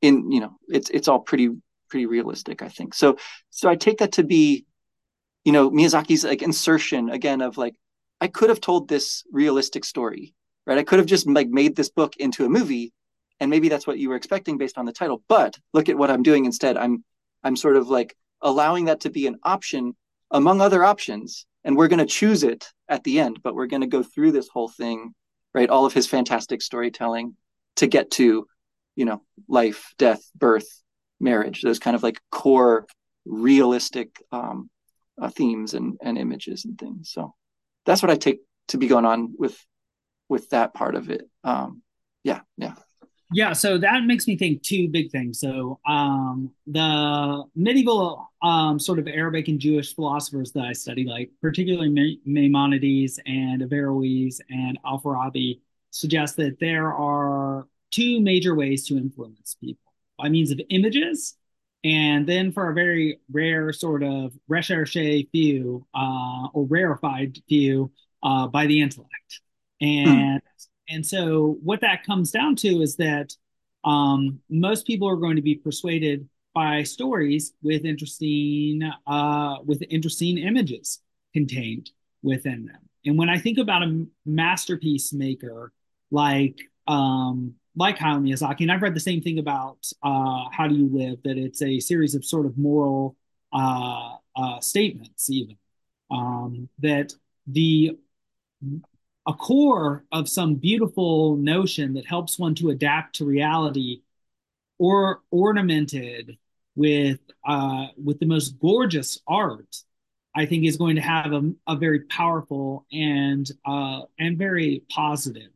[0.02, 1.50] in you know it's it's all pretty
[1.90, 2.94] pretty realistic i think.
[2.94, 3.18] So
[3.50, 4.66] so i take that to be
[5.44, 7.76] you know miyazaki's like insertion again of like
[8.22, 10.34] i could have told this realistic story
[10.66, 12.92] right i could have just like made this book into a movie
[13.40, 16.12] and maybe that's what you were expecting based on the title but look at what
[16.12, 17.04] i'm doing instead i'm
[17.44, 19.94] i'm sort of like allowing that to be an option
[20.32, 21.46] among other options.
[21.64, 24.32] And we're going to choose it at the end, but we're going to go through
[24.32, 25.14] this whole thing,
[25.54, 25.70] right?
[25.70, 27.36] All of his fantastic storytelling
[27.78, 28.48] to get to,
[28.96, 30.68] you know, life, death, birth,
[31.20, 32.86] marriage, those kind of like core
[33.26, 34.70] realistic um,
[35.20, 37.10] uh, themes and, and images and things.
[37.12, 37.34] So
[37.86, 39.58] that's what I take to be going on with
[40.30, 41.30] with that part of it.
[41.44, 41.82] Um,
[42.24, 42.76] yeah, yeah.
[43.34, 45.40] Yeah, so that makes me think two big things.
[45.40, 51.32] So um, the medieval um, sort of Arabic and Jewish philosophers that I study, like
[51.42, 55.60] particularly Maimonides and Averroes and Al-Farabi,
[55.90, 61.36] suggest that there are two major ways to influence people by means of images,
[61.84, 64.94] and then for a very rare sort of recherche
[65.32, 67.92] few uh, or rarefied few
[68.24, 69.42] uh, by the intellect.
[69.82, 70.46] And hmm
[70.90, 73.34] and so what that comes down to is that
[73.84, 80.38] um, most people are going to be persuaded by stories with interesting uh, with interesting
[80.38, 81.02] images
[81.34, 81.92] contained
[82.24, 82.80] within them.
[83.06, 85.72] And when I think about a masterpiece maker
[86.12, 90.76] like um, like Hayao Miyazaki, and I've read the same thing about uh, How Do
[90.76, 93.18] You Live, that it's a series of sort of moral
[93.52, 95.58] uh, uh, statements, even
[96.12, 97.14] um, that
[97.48, 97.98] the
[99.28, 104.02] a core of some beautiful notion that helps one to adapt to reality
[104.78, 106.38] or ornamented
[106.76, 109.78] with uh, with the most gorgeous art
[110.36, 115.50] i think is going to have a, a very powerful and uh, and very positive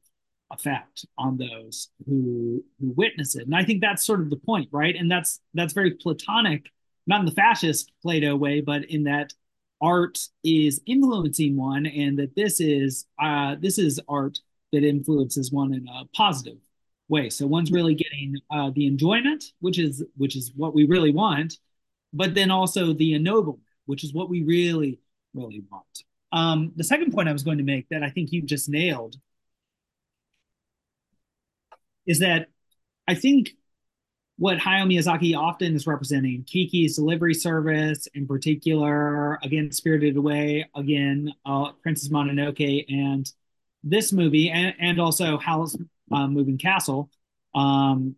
[0.51, 3.45] effect on those who who witness it.
[3.45, 4.95] And i think that's sort of the point right?
[4.95, 6.69] And that's that's very platonic
[7.07, 9.33] not in the fascist plato way but in that
[9.81, 14.39] art is influencing one and that this is uh, this is art
[14.71, 16.57] that influences one in a positive
[17.07, 17.29] way.
[17.29, 21.57] So one's really getting uh, the enjoyment which is which is what we really want
[22.13, 24.99] but then also the ennoblement which is what we really
[25.33, 26.03] really want.
[26.31, 29.15] Um, the second point i was going to make that i think you just nailed
[32.05, 32.49] is that
[33.07, 33.51] i think
[34.39, 41.33] what Hayao Miyazaki often is representing Kiki's delivery service, in particular, again, Spirited Away, again,
[41.45, 43.29] uh, Princess Mononoke, and
[43.83, 45.77] this movie, and, and also Howl's
[46.13, 47.09] uh, Moving Castle,
[47.53, 48.15] um,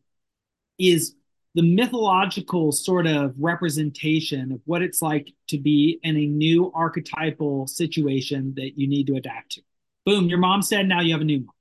[0.78, 1.16] is
[1.56, 7.66] the mythological sort of representation of what it's like to be in a new archetypal
[7.66, 9.62] situation that you need to adapt to.
[10.06, 10.88] Boom, your mom's dead.
[10.88, 11.56] Now you have a new mom.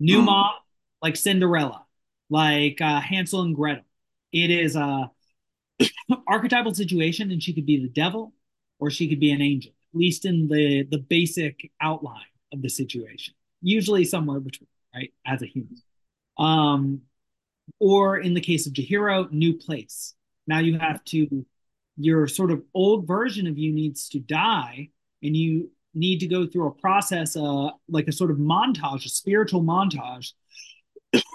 [0.00, 0.24] New mm.
[0.24, 0.54] mom,
[1.00, 1.86] like Cinderella,
[2.30, 3.84] like uh, Hansel and Gretel.
[4.32, 5.10] It is a
[6.26, 8.32] archetypal situation, and she could be the devil
[8.78, 12.68] or she could be an angel, at least in the the basic outline of the
[12.68, 13.34] situation.
[13.60, 15.12] Usually somewhere between, right?
[15.26, 15.80] As a human.
[16.36, 17.02] Um,
[17.78, 20.14] or in the case of Chihiro, new place.
[20.48, 21.46] Now you have to,
[21.96, 24.88] your sort of old version of you needs to die,
[25.22, 29.08] and you need to go through a process, uh, like a sort of montage, a
[29.08, 30.32] spiritual montage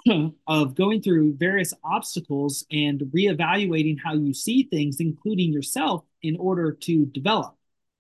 [0.48, 6.72] of going through various obstacles and reevaluating how you see things, including yourself, in order
[6.72, 7.56] to develop.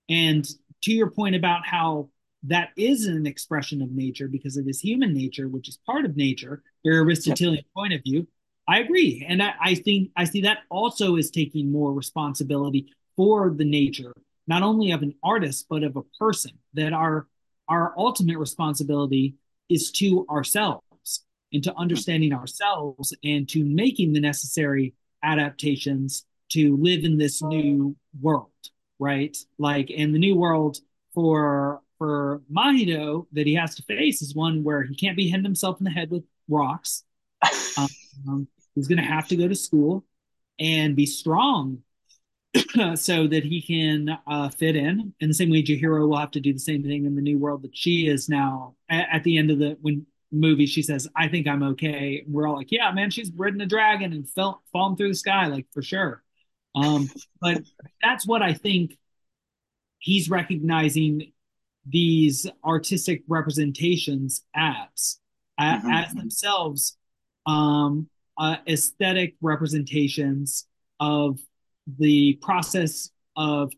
[0.10, 0.48] And
[0.84, 2.10] to your point about how
[2.44, 6.16] that is an expression of nature because it is human nature, which is part of
[6.16, 8.28] nature, your Aristotelian point of view.
[8.68, 9.26] I agree.
[9.28, 14.14] And I, I think I see that also is taking more responsibility for the nature,
[14.46, 17.28] not only of an artist, but of a person, that our
[17.70, 19.36] our ultimate responsibility
[19.68, 20.87] is to ourselves
[21.52, 28.52] into understanding ourselves and to making the necessary adaptations to live in this new world,
[29.00, 29.36] right?
[29.58, 30.78] Like, in the new world
[31.14, 35.44] for for Mahito that he has to face is one where he can't be hitting
[35.44, 37.04] himself in the head with rocks.
[38.28, 40.04] Um, he's going to have to go to school
[40.60, 41.84] and be strong
[42.96, 45.14] so that he can uh, fit in.
[45.20, 47.38] In the same way, Chihiro will have to do the same thing in the new
[47.38, 48.76] world that she is now.
[48.90, 52.34] At, at the end of the when movie, she says, "I think I'm okay." And
[52.34, 55.48] we're all like, "Yeah, man, she's ridden a dragon and fell fallen through the sky,
[55.48, 56.24] like for sure."
[56.76, 57.10] Um,
[57.42, 57.62] but
[58.02, 58.98] that's what I think
[60.00, 61.32] he's recognizing
[61.86, 65.20] these artistic representations as
[65.60, 65.90] mm-hmm.
[65.90, 66.98] as themselves
[67.46, 70.68] um, uh, aesthetic representations
[71.00, 71.40] of
[72.00, 73.72] the process of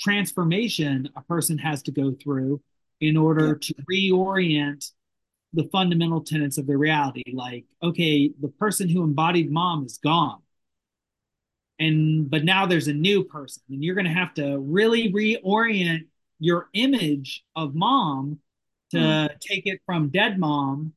[0.00, 2.60] transformation a person has to go through
[3.00, 4.92] in order to reorient
[5.56, 7.24] the fundamental tenets of the reality.
[7.32, 10.40] Like, okay, the person who embodied mom is gone.
[11.78, 16.06] And but now there's a new person, and you're going to have to really reorient
[16.38, 18.38] your image of mom
[18.90, 19.40] to mm.
[19.40, 20.92] take it from dead mom,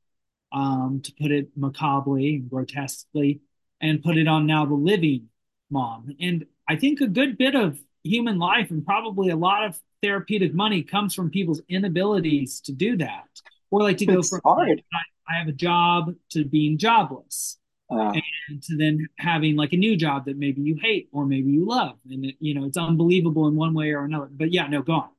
[0.53, 3.41] um, to put it macabrely and grotesquely,
[3.81, 5.27] and put it on now the living
[5.69, 6.15] mom.
[6.19, 10.53] And I think a good bit of human life and probably a lot of therapeutic
[10.53, 13.27] money comes from people's inabilities to do that
[13.71, 14.81] or like to go from hard.
[14.93, 17.57] I, have a job to being jobless.
[17.91, 18.13] Uh,
[18.47, 21.65] and to then having like a new job that maybe you hate or maybe you
[21.65, 21.97] love.
[22.09, 24.29] And it, you know it's unbelievable in one way or another.
[24.31, 25.09] But yeah no go on.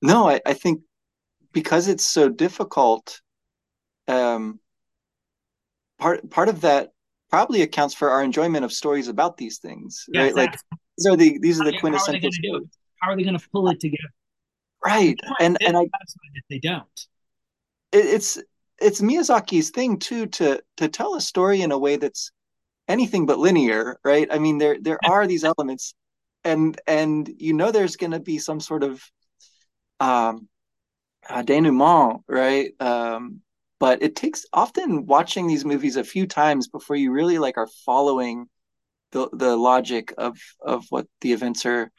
[0.00, 0.82] No i, I think
[1.52, 3.20] because it's so difficult
[4.06, 4.60] um
[5.98, 6.90] part part of that
[7.28, 10.30] probably accounts for our enjoyment of stories about these things yeah, right?
[10.30, 10.46] Exactly.
[10.46, 10.60] like
[10.96, 12.30] these are the these are the quintessential
[13.00, 14.12] how are they going to pull it together?
[14.84, 15.18] Right.
[15.40, 15.86] And and i
[16.48, 17.06] they don't
[17.92, 18.38] it's
[18.80, 22.32] it's Miyazaki's thing too to to tell a story in a way that's
[22.88, 24.28] anything but linear, right?
[24.30, 25.94] I mean, there there are these elements,
[26.44, 29.02] and and you know there's going to be some sort of
[30.00, 30.48] um,
[31.28, 32.72] uh, denouement, right?
[32.80, 33.42] Um,
[33.78, 37.68] but it takes often watching these movies a few times before you really like are
[37.86, 38.46] following
[39.12, 41.90] the the logic of of what the events are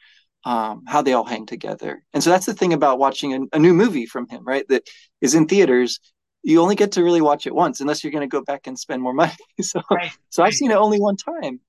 [0.44, 2.02] um, how they all hang together.
[2.12, 4.66] And so that's the thing about watching a, a, new movie from him, right?
[4.68, 4.88] That
[5.20, 6.00] is in theaters.
[6.42, 8.78] You only get to really watch it once, unless you're going to go back and
[8.78, 9.32] spend more money.
[9.60, 10.42] so, right, so.
[10.42, 11.60] I've seen it only one time,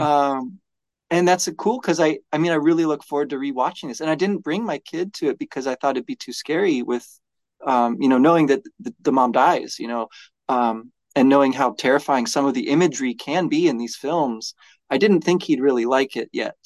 [0.00, 0.58] um,
[1.10, 4.00] and that's cool because I, I mean, I really look forward to rewatching this.
[4.00, 6.82] And I didn't bring my kid to it because I thought it'd be too scary
[6.82, 7.06] with,
[7.66, 10.08] um, you know, knowing that the, the mom dies, you know,
[10.48, 14.54] um, and knowing how terrifying some of the imagery can be in these films.
[14.90, 16.56] I didn't think he'd really like it yet.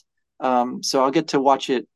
[0.40, 1.88] Um, so I'll get to watch it,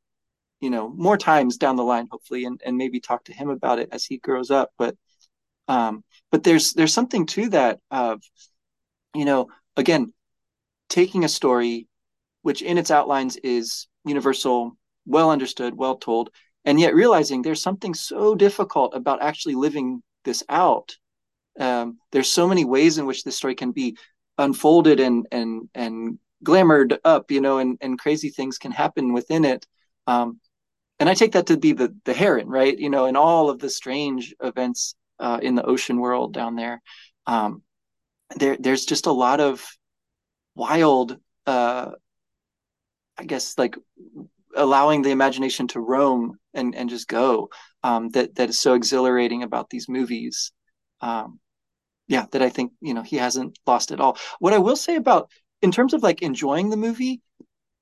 [0.61, 3.79] you know, more times down the line, hopefully, and, and maybe talk to him about
[3.79, 4.71] it as he grows up.
[4.79, 4.96] But
[5.69, 8.23] um, but there's there's something to that of,
[9.14, 10.12] you know, again,
[10.88, 11.87] taking a story,
[12.42, 16.31] which in its outlines is universal, well understood, well told,
[16.64, 20.96] and yet realizing there's something so difficult about actually living this out.
[21.58, 23.96] Um, there's so many ways in which this story can be
[24.38, 29.45] unfolded and and and glamored up, you know, and, and crazy things can happen within
[29.45, 29.67] it.
[30.07, 30.40] Um,
[30.99, 32.79] and I take that to be the the heron, right?
[32.79, 36.81] You know, and all of the strange events uh, in the ocean world down there.
[37.27, 37.63] Um,
[38.37, 39.65] there, there's just a lot of
[40.55, 41.90] wild uh
[43.19, 43.77] i guess like
[44.55, 47.49] allowing the imagination to roam and and just go
[47.83, 50.53] um that that is so exhilarating about these movies
[51.01, 51.40] um
[52.07, 54.97] yeah that i think you know he hasn't lost at all what i will say
[54.97, 55.31] about
[55.63, 57.21] in terms of like enjoying the movie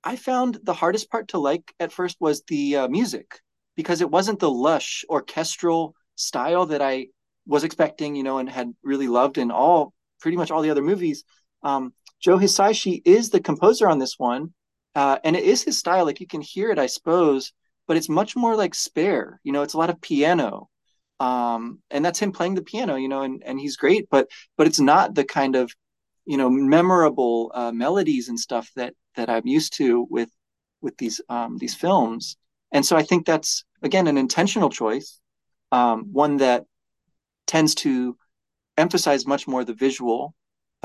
[0.04, 3.40] i found the hardest part to like at first was the uh, music
[3.76, 7.06] because it wasn't the lush orchestral style that i
[7.46, 10.82] was expecting you know and had really loved in all pretty much all the other
[10.82, 11.24] movies.
[11.62, 14.54] Um, joe hisaishi is the composer on this one
[14.94, 16.04] uh, and it is his style.
[16.04, 17.52] Like you can hear it i suppose
[17.88, 19.40] but it's much more like spare.
[19.42, 20.68] You know it's a lot of piano.
[21.18, 24.66] Um, and that's him playing the piano you know and, and he's great but but
[24.66, 25.70] it's not the kind of
[26.30, 30.30] you know memorable uh, melodies and stuff that that i'm used to with
[30.80, 32.36] with these um, these films.
[32.72, 35.20] And so i think that's again an intentional choice
[35.72, 36.66] um, one that
[37.46, 38.16] tends to
[38.76, 40.34] emphasize much more the visual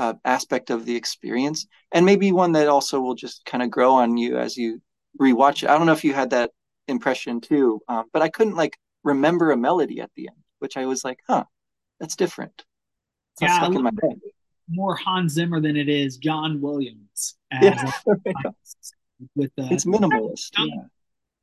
[0.00, 3.92] uh, aspect of the experience and maybe one that also will just kind of grow
[3.94, 4.82] on you as you
[5.20, 5.70] rewatch it.
[5.70, 6.50] I don't know if you had that
[6.88, 10.84] impression too um, but i couldn't like remember a melody at the end which i
[10.86, 11.44] was like huh
[12.00, 12.64] that's different.
[14.20, 14.35] Yeah,
[14.66, 17.90] stuck in my head more hans zimmer than it is john williams yeah.
[19.34, 20.82] with the it's minimalist dun, yeah.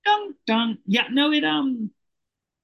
[0.06, 0.78] Dun, dun.
[0.86, 1.92] yeah no it um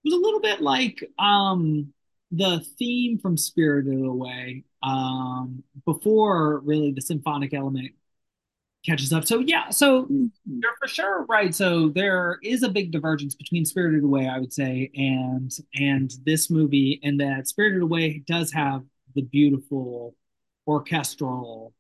[0.04, 1.94] was a little bit like um
[2.32, 7.92] the theme from spirited away um, before really the symphonic element
[8.86, 9.26] catches up.
[9.26, 10.28] So yeah, so mm-hmm.
[10.46, 11.54] you're for sure right.
[11.54, 16.50] So there is a big divergence between Spirited Away, I would say, and and this
[16.50, 18.84] movie, and that Spirited Away does have
[19.16, 20.16] the beautiful
[20.70, 21.74] orchestral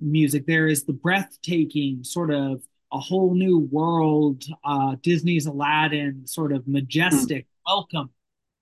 [0.00, 0.46] music.
[0.46, 2.62] There is the breathtaking sort of
[2.92, 7.72] a whole new world, uh, Disney's Aladdin, sort of majestic mm-hmm.
[7.74, 8.10] welcome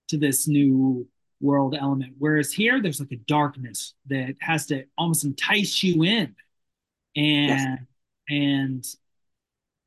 [0.08, 1.06] to this new
[1.40, 2.14] world element.
[2.18, 6.34] Whereas here, there's like a darkness that has to almost entice you in,
[7.14, 7.78] and yes.
[8.30, 8.84] and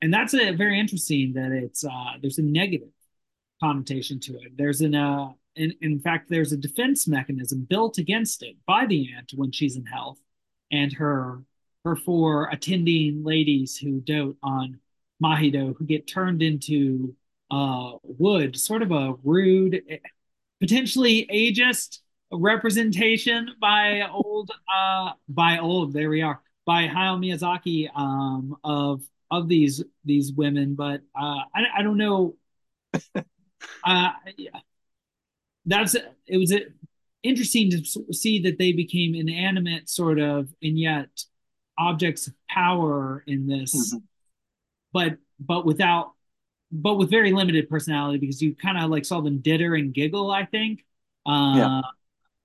[0.01, 2.89] and that's a very interesting that it's uh, there's a negative
[3.61, 4.55] connotation to it.
[4.55, 5.29] There's an uh,
[5.59, 9.75] in, in fact, there's a defense mechanism built against it by the ant when she's
[9.75, 10.19] in health,
[10.71, 11.43] and her
[11.85, 14.79] her four attending ladies who dote on
[15.23, 17.15] Mahito, who get turned into
[17.51, 19.81] uh, wood, sort of a rude
[20.59, 21.99] potentially ageist
[22.31, 29.01] representation by old uh by old there we are by Hayao Miyazaki um of
[29.31, 32.35] of these these women but uh I, I don't know
[33.83, 34.59] uh yeah.
[35.69, 36.53] That's it was
[37.23, 41.09] interesting to see that they became inanimate sort of and yet
[41.77, 43.97] objects of power in this mm-hmm.
[44.91, 46.13] but but without
[46.71, 50.31] but with very limited personality because you kind of like saw them ditter and giggle,
[50.31, 50.85] I think.
[51.25, 51.81] Uh, yeah.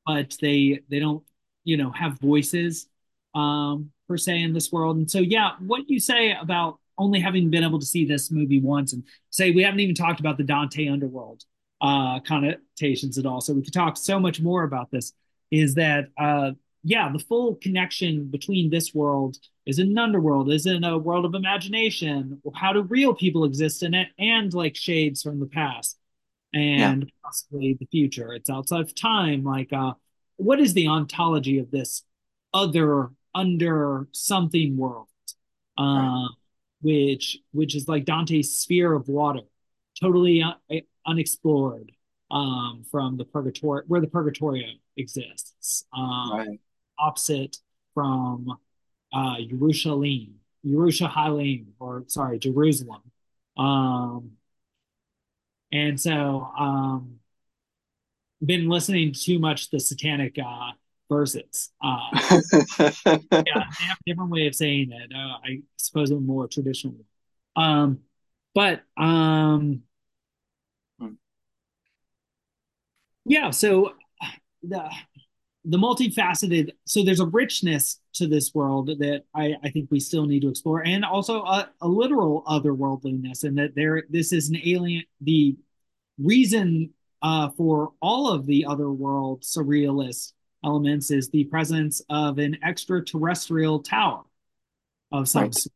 [0.07, 1.23] But they they don't
[1.65, 2.87] you know have voices
[3.35, 4.97] um, per se in this world.
[4.97, 8.61] And so yeah, what you say about only having been able to see this movie
[8.61, 11.45] once and say we haven't even talked about the Dante underworld
[11.81, 13.41] uh, connotations at all.
[13.41, 15.13] So we could talk so much more about this.
[15.51, 16.53] Is that uh,
[16.83, 21.25] yeah, the full connection between this world is in an underworld, is in a world
[21.25, 22.41] of imagination.
[22.55, 24.09] How do real people exist in it?
[24.19, 25.99] And like shades from the past
[26.53, 27.09] and yeah.
[27.25, 28.33] possibly the future.
[28.35, 29.45] It's outside of time.
[29.45, 29.95] Like, uh,
[30.37, 32.03] what is the ontology of this
[32.53, 35.09] other under something world?
[35.77, 36.29] Uh, right.
[36.83, 39.41] which which is like Dante's sphere of water,
[40.01, 41.93] totally un- unexplored
[42.31, 45.85] um, from the purgatory where the purgatorio exists.
[45.97, 46.61] Um, right
[46.99, 47.59] opposite
[47.95, 48.59] from
[49.13, 50.35] uh, Jerusalem,
[50.65, 53.03] Jerusalem, or sorry, Jerusalem.
[53.57, 54.33] Um,
[55.73, 57.17] and so, um,
[58.45, 60.73] been listening too much the satanic uh,
[61.09, 61.71] verses.
[61.83, 62.01] Uh,
[62.79, 62.91] yeah,
[63.31, 65.13] they have a different way of saying it.
[65.15, 66.97] Uh, I suppose a more traditional.
[67.57, 68.01] Um,
[68.55, 69.83] but um,
[73.25, 73.93] yeah, so
[74.63, 74.91] the
[75.67, 80.27] the multifaceted so there's a richness to this world that I, I think we still
[80.27, 84.59] need to explore and also a, a literal otherworldliness and that there this is an
[84.65, 85.57] alien the
[86.19, 86.91] reason
[87.23, 93.83] uh, for all of the other world surrealist elements is the presence of an extraterrestrial
[93.83, 94.23] tower
[95.13, 95.55] of some right.
[95.55, 95.73] sort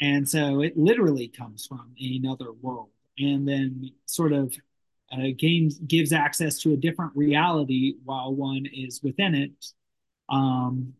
[0.00, 2.88] and so it literally comes from another world
[3.18, 4.54] and then sort of
[5.14, 9.66] uh, games gives access to a different reality while one is within it.
[10.28, 10.94] Um,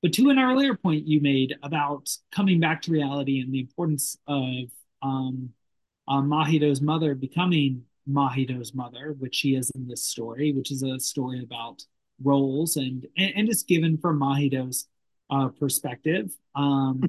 [0.00, 4.16] but to an earlier point you made about coming back to reality and the importance
[4.26, 4.70] of
[5.02, 5.50] um,
[6.08, 10.98] uh, Mahito's mother becoming Mahito's mother, which she is in this story, which is a
[10.98, 11.84] story about
[12.22, 14.88] roles and and, and is given from Mahito's
[15.30, 17.02] uh, perspective um,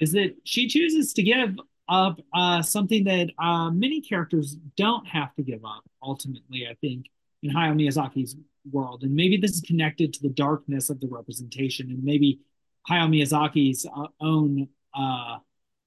[0.00, 1.58] is that she chooses to give
[1.88, 5.84] up uh, something that uh, many characters don't have to give up.
[6.02, 7.06] Ultimately, I think
[7.42, 8.36] in Hayao Miyazaki's
[8.70, 12.40] world, and maybe this is connected to the darkness of the representation, and maybe
[12.88, 15.38] Hayao Miyazaki's uh, own uh,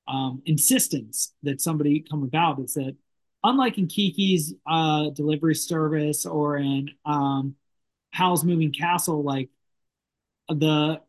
[0.08, 2.96] um, insistence that somebody come about is that
[3.44, 7.56] unlike in Kiki's uh, delivery service or in um,
[8.12, 9.50] Howl's Moving Castle, like
[10.50, 11.02] the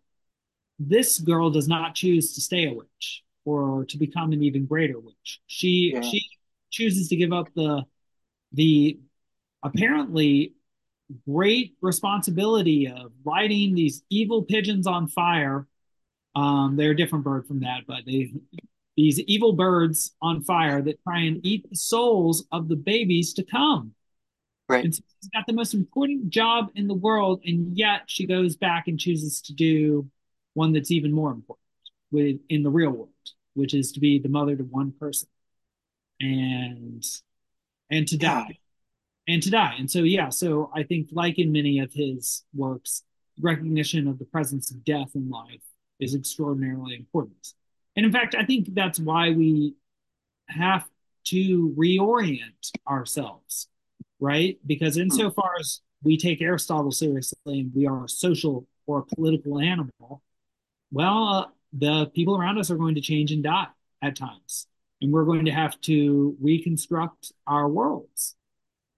[0.78, 4.98] this girl does not choose to stay a witch or to become an even greater
[4.98, 5.40] witch.
[5.46, 6.00] She yeah.
[6.00, 6.24] she
[6.70, 7.84] chooses to give up the
[8.52, 8.98] the
[9.62, 10.54] apparently
[11.28, 15.66] great responsibility of lighting these evil pigeons on fire.
[16.34, 18.32] Um, they're a different bird from that, but they
[18.96, 23.42] these evil birds on fire that try and eat the souls of the babies to
[23.42, 23.94] come.
[24.68, 24.84] Right.
[24.84, 28.56] And so she's got the most important job in the world, and yet she goes
[28.56, 30.08] back and chooses to do
[30.54, 31.61] one that's even more important
[32.12, 33.10] with in the real world,
[33.54, 35.28] which is to be the mother to one person.
[36.20, 37.04] And
[37.90, 38.58] and to die.
[39.26, 39.74] And to die.
[39.78, 43.02] And so yeah, so I think like in many of his works,
[43.40, 45.62] recognition of the presence of death in life
[46.00, 47.54] is extraordinarily important.
[47.96, 49.74] And in fact, I think that's why we
[50.48, 50.86] have
[51.24, 53.68] to reorient ourselves,
[54.18, 54.58] right?
[54.66, 55.02] Because hmm.
[55.02, 60.22] insofar as we take Aristotle seriously and we are a social or a political animal,
[60.90, 63.66] well, the people around us are going to change and die
[64.02, 64.66] at times.
[65.00, 68.36] And we're going to have to reconstruct our worlds.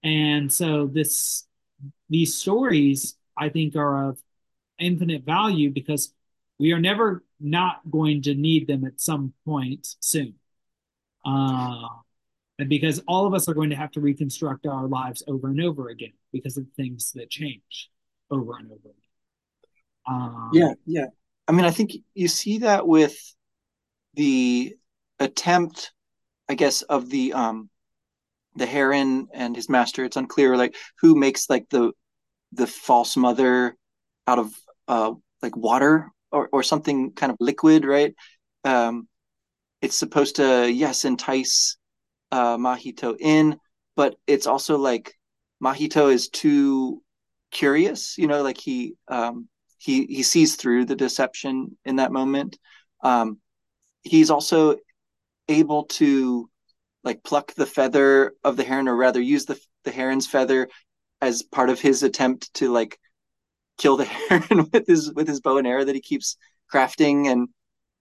[0.03, 1.47] And so this
[2.09, 4.19] these stories, I think, are of
[4.77, 6.13] infinite value because
[6.59, 10.35] we are never not going to need them at some point soon.
[11.25, 11.87] Uh,
[12.59, 15.61] and because all of us are going to have to reconstruct our lives over and
[15.61, 17.89] over again because of things that change
[18.31, 18.93] over and over again.
[20.07, 21.05] Um, yeah, yeah.
[21.47, 23.15] I mean, I think you see that with
[24.15, 24.75] the
[25.19, 25.91] attempt,
[26.49, 27.69] I guess, of the um
[28.55, 30.05] the heron and his master.
[30.05, 31.91] It's unclear like who makes like the
[32.53, 33.75] the false mother
[34.27, 34.53] out of
[34.87, 38.13] uh like water or, or something kind of liquid, right?
[38.63, 39.07] Um,
[39.81, 41.77] it's supposed to, yes, entice
[42.31, 43.59] uh, Mahito in,
[43.95, 45.13] but it's also like
[45.63, 47.01] Mahito is too
[47.51, 52.57] curious, you know, like he um, he he sees through the deception in that moment.
[53.03, 53.39] Um,
[54.03, 54.77] he's also
[55.47, 56.49] able to
[57.03, 60.67] like pluck the feather of the heron, or rather, use the the heron's feather
[61.21, 62.99] as part of his attempt to like
[63.77, 66.37] kill the heron with his with his bow and arrow that he keeps
[66.71, 67.47] crafting and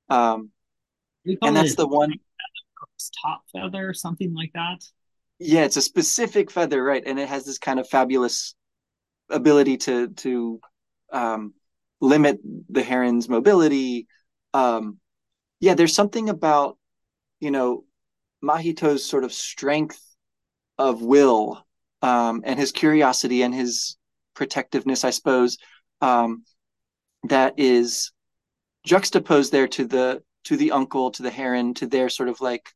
[0.09, 0.51] um
[1.43, 2.13] and that's the one
[3.23, 4.85] top feather or something like that
[5.39, 8.55] yeah it's a specific feather right and it has this kind of fabulous
[9.31, 10.61] ability to to
[11.13, 11.53] um
[12.05, 12.39] limit
[12.69, 14.07] the heron's mobility
[14.53, 14.99] um
[15.61, 16.77] yeah there's something about
[17.41, 17.85] you know
[18.43, 20.01] mahito's sort of strength
[20.79, 21.65] of will
[22.03, 23.97] um and his curiosity and his
[24.35, 25.59] protectiveness, I suppose,
[26.01, 26.45] um,
[27.25, 28.13] that is
[28.85, 32.69] juxtaposed there to the to the uncle, to the heron, to their sort of like,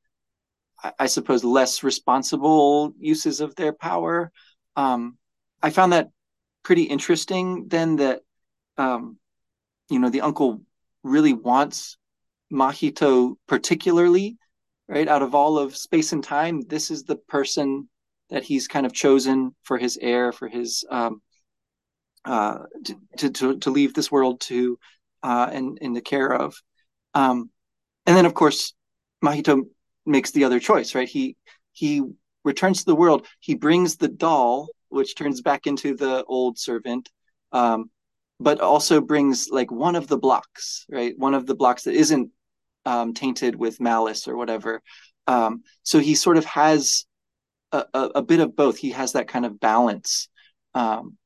[0.83, 4.33] I, I suppose, less responsible uses of their power.
[4.75, 5.19] Um,
[5.63, 6.09] I found that
[6.63, 7.69] pretty interesting.
[7.69, 8.23] Then that,
[8.79, 9.19] um,
[9.91, 10.63] you know, the uncle
[11.03, 11.97] really wants
[12.53, 14.39] Mahito particularly,
[14.89, 15.09] right?
[15.09, 17.89] Out of all of space and time, this is the person
[18.31, 21.21] that he's kind of chosen for his heir, for his um,
[22.25, 22.59] uh,
[23.17, 24.79] to, to, to leave this world to
[25.23, 26.55] uh, in in the care of.
[27.15, 27.51] Um,
[28.07, 28.75] and then, of course,
[29.25, 29.63] Mahito
[30.07, 31.09] makes the other choice, right?
[31.09, 31.37] He
[31.73, 32.03] he
[32.45, 33.27] returns to the world.
[33.41, 37.09] He brings the doll, which turns back into the old servant,
[37.53, 37.91] um,
[38.41, 41.15] but also brings like one of the blocks, right?
[41.17, 42.31] One of the blocks that isn't
[42.85, 44.81] um, tainted with malice or whatever.
[45.27, 47.05] Um, so he sort of has
[47.73, 48.79] a, a, a, bit of both.
[48.79, 50.29] He has that kind of balance.
[50.75, 51.19] Um,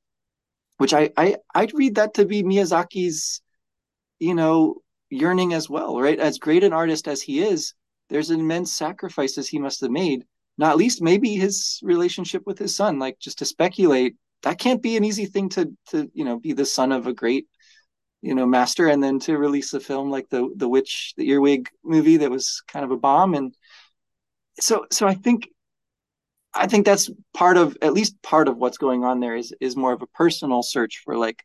[0.78, 3.40] which I, I I'd read that to be Miyazaki's,
[4.18, 6.18] you know, yearning as well, right?
[6.18, 7.74] As great an artist as he is,
[8.08, 10.24] there's immense sacrifices he must have made.
[10.58, 12.98] Not least maybe his relationship with his son.
[12.98, 16.53] Like just to speculate, that can't be an easy thing to to you know be
[16.53, 17.47] the son of a great
[18.22, 21.68] you know master and then to release a film like the the witch the earwig
[21.84, 23.34] movie that was kind of a bomb.
[23.34, 23.55] And
[24.61, 25.49] so so i think
[26.55, 29.76] I think that's part of at least part of what's going on there is is
[29.76, 31.45] more of a personal search for like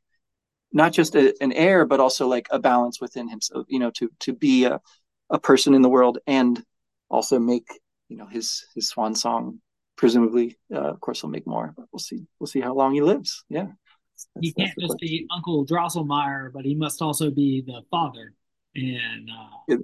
[0.74, 4.10] not just a, an heir but also like a balance within himself you know to
[4.20, 4.82] to be a,
[5.30, 6.62] a person in the world and
[7.10, 7.68] also make
[8.10, 9.62] you know his his swan song
[9.98, 13.02] presumably uh, of course he'll make more but we'll see we'll see how long he
[13.02, 13.68] lives yeah
[14.14, 14.98] That's, he can't just question.
[15.02, 18.34] be Uncle Drosselmeyer, but he must also be the father.
[18.76, 19.84] And uh, in,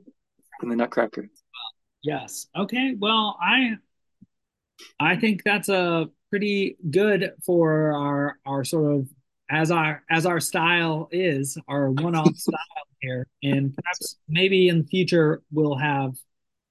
[0.61, 1.30] in the Nutcracker.
[2.03, 2.95] yes, okay.
[2.97, 3.76] Well, I
[4.99, 9.09] I think that's a pretty good for our our sort of
[9.49, 14.88] as our as our style is our one-off style here, and perhaps maybe in the
[14.88, 16.14] future we'll have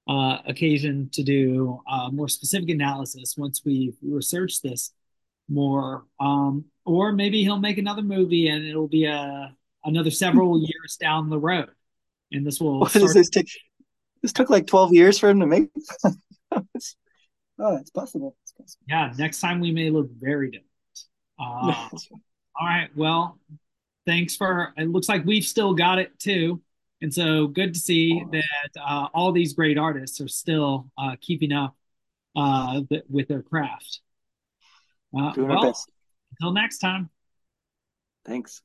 [0.07, 4.93] uh, occasion to do uh, more specific analysis once we've researched this
[5.49, 6.05] more.
[6.19, 11.29] Um, or maybe he'll make another movie and it'll be a another several years down
[11.29, 11.69] the road,
[12.31, 13.49] and this will What does this take?
[14.21, 15.69] This took like 12 years for him to make.
[16.05, 16.61] oh,
[17.77, 18.37] it's possible.
[18.43, 18.85] It's possible.
[18.87, 20.69] Yeah, next time we may look very different.
[21.39, 21.89] Uh,
[22.55, 22.89] all right.
[22.95, 23.39] Well,
[24.05, 24.71] thanks for.
[24.77, 26.61] It looks like we've still got it too.
[27.03, 31.51] And so good to see that uh, all these great artists are still uh, keeping
[31.51, 31.75] up
[32.33, 33.99] uh, th- with their craft.
[35.13, 35.91] Uh, Doing our best.
[36.39, 37.09] until next time.
[38.25, 38.61] Thanks.